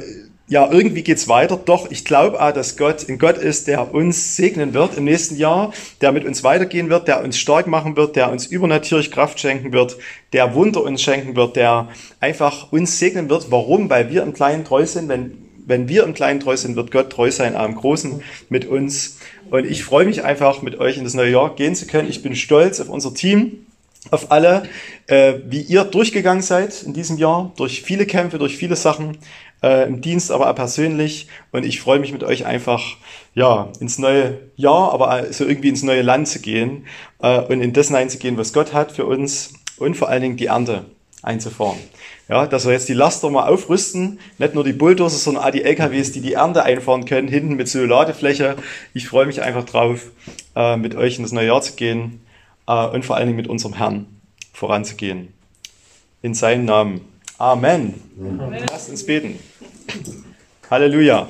ja, 0.48 0.72
irgendwie 0.72 1.02
geht's 1.02 1.28
weiter. 1.28 1.58
Doch, 1.58 1.90
ich 1.90 2.06
glaube 2.06 2.40
auch, 2.40 2.52
dass 2.52 2.78
Gott 2.78 3.10
ein 3.10 3.18
Gott 3.18 3.38
ist, 3.38 3.68
der 3.68 3.96
uns 3.96 4.36
segnen 4.36 4.76
wird 4.76 4.96
im 4.96 5.06
nächsten 5.06 5.38
Jahr, 5.38 5.74
der 6.02 6.12
mit 6.12 6.24
uns 6.24 6.44
weitergehen 6.44 6.90
wird, 6.90 7.08
der 7.08 7.24
uns 7.24 7.40
stark 7.40 7.66
machen 7.66 7.98
wird, 7.98 8.16
der 8.16 8.32
uns 8.32 8.46
übernatürlich 8.46 9.10
Kraft 9.10 9.40
schenken 9.40 9.74
wird, 9.74 9.98
der 10.34 10.54
Wunder 10.54 10.84
uns 10.84 11.02
schenken 11.02 11.36
wird, 11.36 11.56
der 11.56 11.90
einfach 12.20 12.72
uns 12.72 13.00
segnen 13.00 13.28
wird. 13.28 13.50
Warum? 13.50 13.90
Weil 13.90 14.12
wir 14.12 14.22
im 14.22 14.34
Kleinen 14.34 14.66
treu 14.66 14.86
sind. 14.86 15.10
Wenn, 15.10 15.45
wenn 15.66 15.88
wir 15.88 16.04
im 16.04 16.14
Kleinen 16.14 16.40
treu 16.40 16.56
sind, 16.58 16.76
wird 16.76 16.92
Gott 16.92 17.12
treu 17.12 17.32
sein, 17.32 17.56
im 17.56 17.76
Großen 17.76 18.22
mit 18.50 18.66
uns. 18.66 19.20
Und 19.50 19.66
ich 19.66 19.84
freue 19.84 20.06
mich 20.06 20.24
einfach, 20.24 20.62
mit 20.62 20.80
euch 20.80 20.98
in 20.98 21.04
das 21.04 21.14
neue 21.14 21.32
Jahr 21.32 21.56
gehen 21.56 21.76
zu 21.76 21.88
können. 21.88 22.10
Ich 22.10 22.22
bin 22.22 22.36
stolz 22.36 22.80
auf 22.80 22.90
unser 22.90 23.14
Team, 23.14 23.66
auf 24.12 24.32
alle, 24.32 24.64
äh, 25.08 25.36
wie 25.48 25.62
ihr 25.62 25.84
durchgegangen 25.84 26.44
seid 26.44 26.84
in 26.84 26.94
diesem 26.94 27.18
Jahr, 27.18 27.52
durch 27.58 27.82
viele 27.82 28.06
Kämpfe, 28.06 28.38
durch 28.38 28.58
viele 28.58 28.76
Sachen, 28.76 29.18
äh, 29.64 29.88
im 29.88 30.02
Dienst, 30.02 30.32
aber 30.32 30.50
auch 30.50 30.56
persönlich. 30.56 31.28
Und 31.52 31.66
ich 31.66 31.82
freue 31.82 32.00
mich 32.00 32.12
mit 32.12 32.24
euch 32.24 32.46
einfach, 32.46 32.98
ja, 33.34 33.72
ins 33.80 33.98
neue 33.98 34.40
Jahr, 34.56 34.94
aber 34.94 35.32
so 35.34 35.46
irgendwie 35.46 35.70
ins 35.70 35.84
neue 35.84 36.02
Land 36.02 36.28
zu 36.28 36.40
gehen 36.40 36.86
äh, 37.22 37.40
und 37.40 37.62
in 37.62 37.74
das 37.74 37.88
hineinzugehen, 37.88 38.38
was 38.38 38.54
Gott 38.54 38.74
hat 38.74 38.92
für 38.92 39.06
uns 39.06 39.54
und 39.78 39.96
vor 39.96 40.10
allen 40.10 40.22
Dingen 40.22 40.38
die 40.38 40.46
Ernte 40.46 40.86
einzufahren. 41.22 41.80
Ja, 42.28 42.48
dass 42.48 42.66
wir 42.66 42.74
jetzt 42.74 42.90
die 42.90 42.94
Laster 42.94 43.30
mal 43.30 43.48
aufrüsten, 43.48 44.20
nicht 44.40 44.56
nur 44.56 44.64
die 44.64 44.74
Bulldozer, 44.74 45.18
sondern 45.18 45.44
auch 45.44 45.52
die 45.52 45.64
LKWs, 45.64 46.12
die 46.12 46.22
die 46.22 46.34
Ernte 46.34 46.64
einfahren 46.64 47.06
können, 47.06 47.28
hinten 47.28 47.56
mit 47.56 47.68
so 47.68 47.86
Ladefläche. 47.86 48.56
Ich 48.96 49.08
freue 49.08 49.28
mich 49.28 49.44
einfach 49.44 49.64
drauf, 49.64 50.08
äh, 50.56 50.76
mit 50.76 50.96
euch 50.96 51.18
in 51.18 51.24
das 51.24 51.32
neue 51.32 51.48
Jahr 51.48 51.62
zu 51.62 51.74
gehen 51.74 52.26
äh, 52.68 52.88
und 52.88 53.06
vor 53.06 53.16
allen 53.16 53.28
Dingen 53.28 53.38
mit 53.38 53.48
unserem 53.48 53.76
Herrn 53.76 54.08
voranzugehen. 54.54 55.34
In 56.24 56.34
seinem 56.34 56.66
Namen. 56.66 57.02
Amen. 57.38 57.94
Amen. 58.20 58.66
Lasst 58.72 58.90
uns 58.90 59.06
beten. 59.06 59.38
Halleluja. 60.72 61.28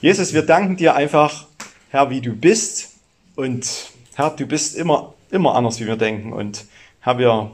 Jesus, 0.00 0.32
wir 0.32 0.42
danken 0.42 0.76
dir 0.76 0.94
einfach, 0.94 1.46
Herr, 1.90 2.08
wie 2.08 2.22
du 2.22 2.32
bist. 2.32 2.94
Und 3.36 3.90
Herr, 4.14 4.30
du 4.30 4.46
bist 4.46 4.74
immer, 4.74 5.12
immer 5.30 5.54
anders, 5.54 5.80
wie 5.80 5.86
wir 5.86 5.96
denken. 5.96 6.32
Und 6.32 6.64
Herr, 7.00 7.18
wir 7.18 7.50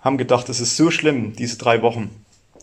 haben 0.00 0.18
gedacht, 0.18 0.48
das 0.48 0.60
ist 0.60 0.76
so 0.76 0.90
schlimm, 0.90 1.34
diese 1.34 1.58
drei 1.58 1.82
Wochen. 1.82 2.10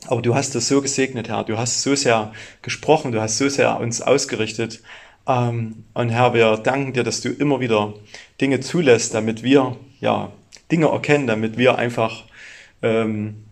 Aber 0.07 0.21
du 0.21 0.35
hast 0.35 0.55
das 0.55 0.67
so 0.67 0.81
gesegnet, 0.81 1.29
Herr. 1.29 1.43
Du 1.43 1.57
hast 1.57 1.81
so 1.81 1.95
sehr 1.95 2.31
gesprochen, 2.61 3.11
du 3.11 3.21
hast 3.21 3.37
so 3.37 3.49
sehr 3.49 3.79
uns 3.79 4.01
ausgerichtet. 4.01 4.81
Ähm, 5.27 5.85
und 5.93 6.09
Herr, 6.09 6.33
wir 6.33 6.57
danken 6.57 6.93
dir, 6.93 7.03
dass 7.03 7.21
du 7.21 7.29
immer 7.29 7.59
wieder 7.59 7.93
Dinge 8.39 8.59
zulässt, 8.59 9.13
damit 9.13 9.43
wir 9.43 9.75
ja, 9.99 10.31
Dinge 10.71 10.87
erkennen, 10.87 11.27
damit 11.27 11.57
wir 11.57 11.77
einfach 11.77 12.23
ähm, 12.81 13.45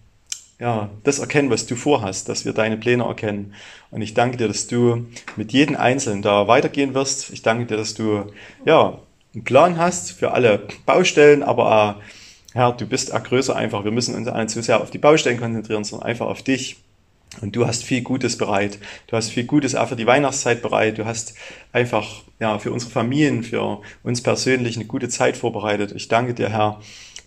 ja, 0.59 0.89
das 1.03 1.19
erkennen, 1.19 1.49
was 1.49 1.65
du 1.65 1.75
vorhast, 1.75 2.29
dass 2.29 2.45
wir 2.45 2.53
deine 2.53 2.77
Pläne 2.77 3.03
erkennen. 3.03 3.53
Und 3.91 4.01
ich 4.01 4.13
danke 4.13 4.37
dir, 4.37 4.47
dass 4.47 4.67
du 4.67 5.07
mit 5.35 5.51
jedem 5.51 5.75
Einzelnen 5.75 6.21
da 6.21 6.47
weitergehen 6.47 6.93
wirst. 6.93 7.31
Ich 7.31 7.41
danke 7.41 7.65
dir, 7.65 7.77
dass 7.77 7.95
du, 7.95 8.31
ja, 8.65 8.99
einen 9.33 9.43
Plan 9.43 9.77
hast 9.77 10.11
für 10.11 10.31
alle 10.31 10.67
Baustellen, 10.85 11.41
aber 11.41 11.71
auch, 11.71 11.95
Herr, 12.53 12.71
du 12.71 12.85
bist 12.85 13.11
größer 13.11 13.55
einfach. 13.55 13.83
Wir 13.83 13.91
müssen 13.91 14.15
uns 14.15 14.27
nicht 14.27 14.49
so 14.51 14.61
sehr 14.61 14.81
auf 14.81 14.91
die 14.91 14.99
Baustellen 14.99 15.39
konzentrieren, 15.39 15.83
sondern 15.83 16.07
einfach 16.07 16.27
auf 16.27 16.43
dich. 16.43 16.77
Und 17.41 17.55
du 17.55 17.65
hast 17.65 17.83
viel 17.83 18.01
Gutes 18.01 18.37
bereit. 18.37 18.77
Du 19.07 19.15
hast 19.17 19.31
viel 19.31 19.45
Gutes 19.45 19.73
auch 19.73 19.89
für 19.89 19.95
die 19.95 20.05
Weihnachtszeit 20.05 20.61
bereit. 20.61 20.99
Du 20.99 21.05
hast 21.05 21.33
einfach 21.71 22.21
ja, 22.39 22.59
für 22.59 22.71
unsere 22.71 22.91
Familien, 22.91 23.43
für 23.43 23.81
uns 24.03 24.21
persönlich 24.21 24.75
eine 24.75 24.85
gute 24.85 25.09
Zeit 25.09 25.35
vorbereitet. 25.35 25.93
Ich 25.95 26.09
danke 26.09 26.35
dir, 26.35 26.49
Herr, 26.49 26.79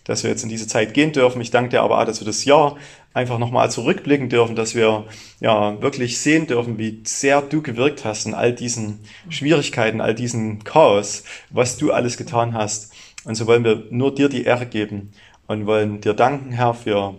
dass 0.05 0.23
wir 0.23 0.29
jetzt 0.29 0.43
in 0.43 0.49
diese 0.49 0.67
Zeit 0.67 0.93
gehen 0.93 1.11
dürfen. 1.11 1.41
Ich 1.41 1.51
danke 1.51 1.71
dir 1.71 1.81
aber 1.81 1.99
auch, 1.99 2.05
dass 2.05 2.21
wir 2.21 2.25
das 2.25 2.45
Jahr 2.45 2.77
einfach 3.13 3.37
nochmal 3.37 3.69
zurückblicken 3.69 4.29
dürfen, 4.29 4.55
dass 4.55 4.75
wir 4.75 5.05
ja 5.41 5.81
wirklich 5.81 6.19
sehen 6.19 6.47
dürfen, 6.47 6.77
wie 6.77 7.01
sehr 7.03 7.41
du 7.41 7.61
gewirkt 7.61 8.05
hast 8.05 8.25
in 8.25 8.33
all 8.33 8.53
diesen 8.53 8.99
Schwierigkeiten, 9.27 9.99
all 9.99 10.15
diesen 10.15 10.63
Chaos, 10.63 11.23
was 11.49 11.77
du 11.77 11.91
alles 11.91 12.15
getan 12.15 12.53
hast. 12.53 12.93
Und 13.27 13.35
so 13.35 13.45
wollen 13.45 13.65
wir 13.65 13.83
nur 13.89 14.15
dir 14.15 14.29
die 14.29 14.45
Ehre 14.45 14.65
geben 14.65 15.11
und 15.47 15.65
wollen 15.65 15.99
dir 15.99 16.13
danken, 16.13 16.53
Herr, 16.53 16.73
für 16.73 17.15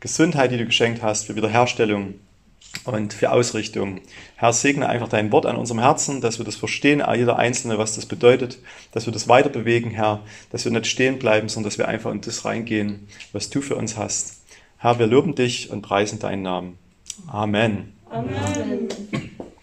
Gesundheit, 0.00 0.50
die 0.50 0.56
du 0.58 0.66
geschenkt 0.66 1.02
hast, 1.02 1.26
für 1.26 1.36
Wiederherstellung 1.36 2.14
und 2.84 3.12
für 3.12 3.30
Ausrichtung. 3.30 4.00
Herr, 4.34 4.52
segne 4.52 4.88
einfach 4.88 5.06
dein 5.06 5.30
Wort 5.30 5.46
an 5.46 5.54
unserem 5.54 5.78
Herzen, 5.78 6.20
dass 6.20 6.38
wir 6.38 6.44
das 6.44 6.56
verstehen, 6.56 7.00
jeder 7.14 7.38
Einzelne, 7.38 7.78
was 7.78 7.94
das 7.94 8.06
bedeutet, 8.06 8.58
dass 8.90 9.06
wir 9.06 9.12
das 9.12 9.28
weiter 9.28 9.50
bewegen, 9.50 9.90
Herr, 9.90 10.24
dass 10.50 10.64
wir 10.64 10.72
nicht 10.72 10.88
stehen 10.88 11.20
bleiben, 11.20 11.48
sondern 11.48 11.70
dass 11.70 11.78
wir 11.78 11.86
einfach 11.86 12.10
in 12.10 12.20
das 12.22 12.44
reingehen, 12.44 13.06
was 13.30 13.48
du 13.48 13.60
für 13.60 13.76
uns 13.76 13.96
hast. 13.96 14.42
Herr, 14.78 14.98
wir 14.98 15.06
loben 15.06 15.36
dich 15.36 15.70
und 15.70 15.82
preisen 15.82 16.18
deinen 16.18 16.42
Namen. 16.42 16.78
Amen. 17.28 17.92
Amen. 18.10 18.88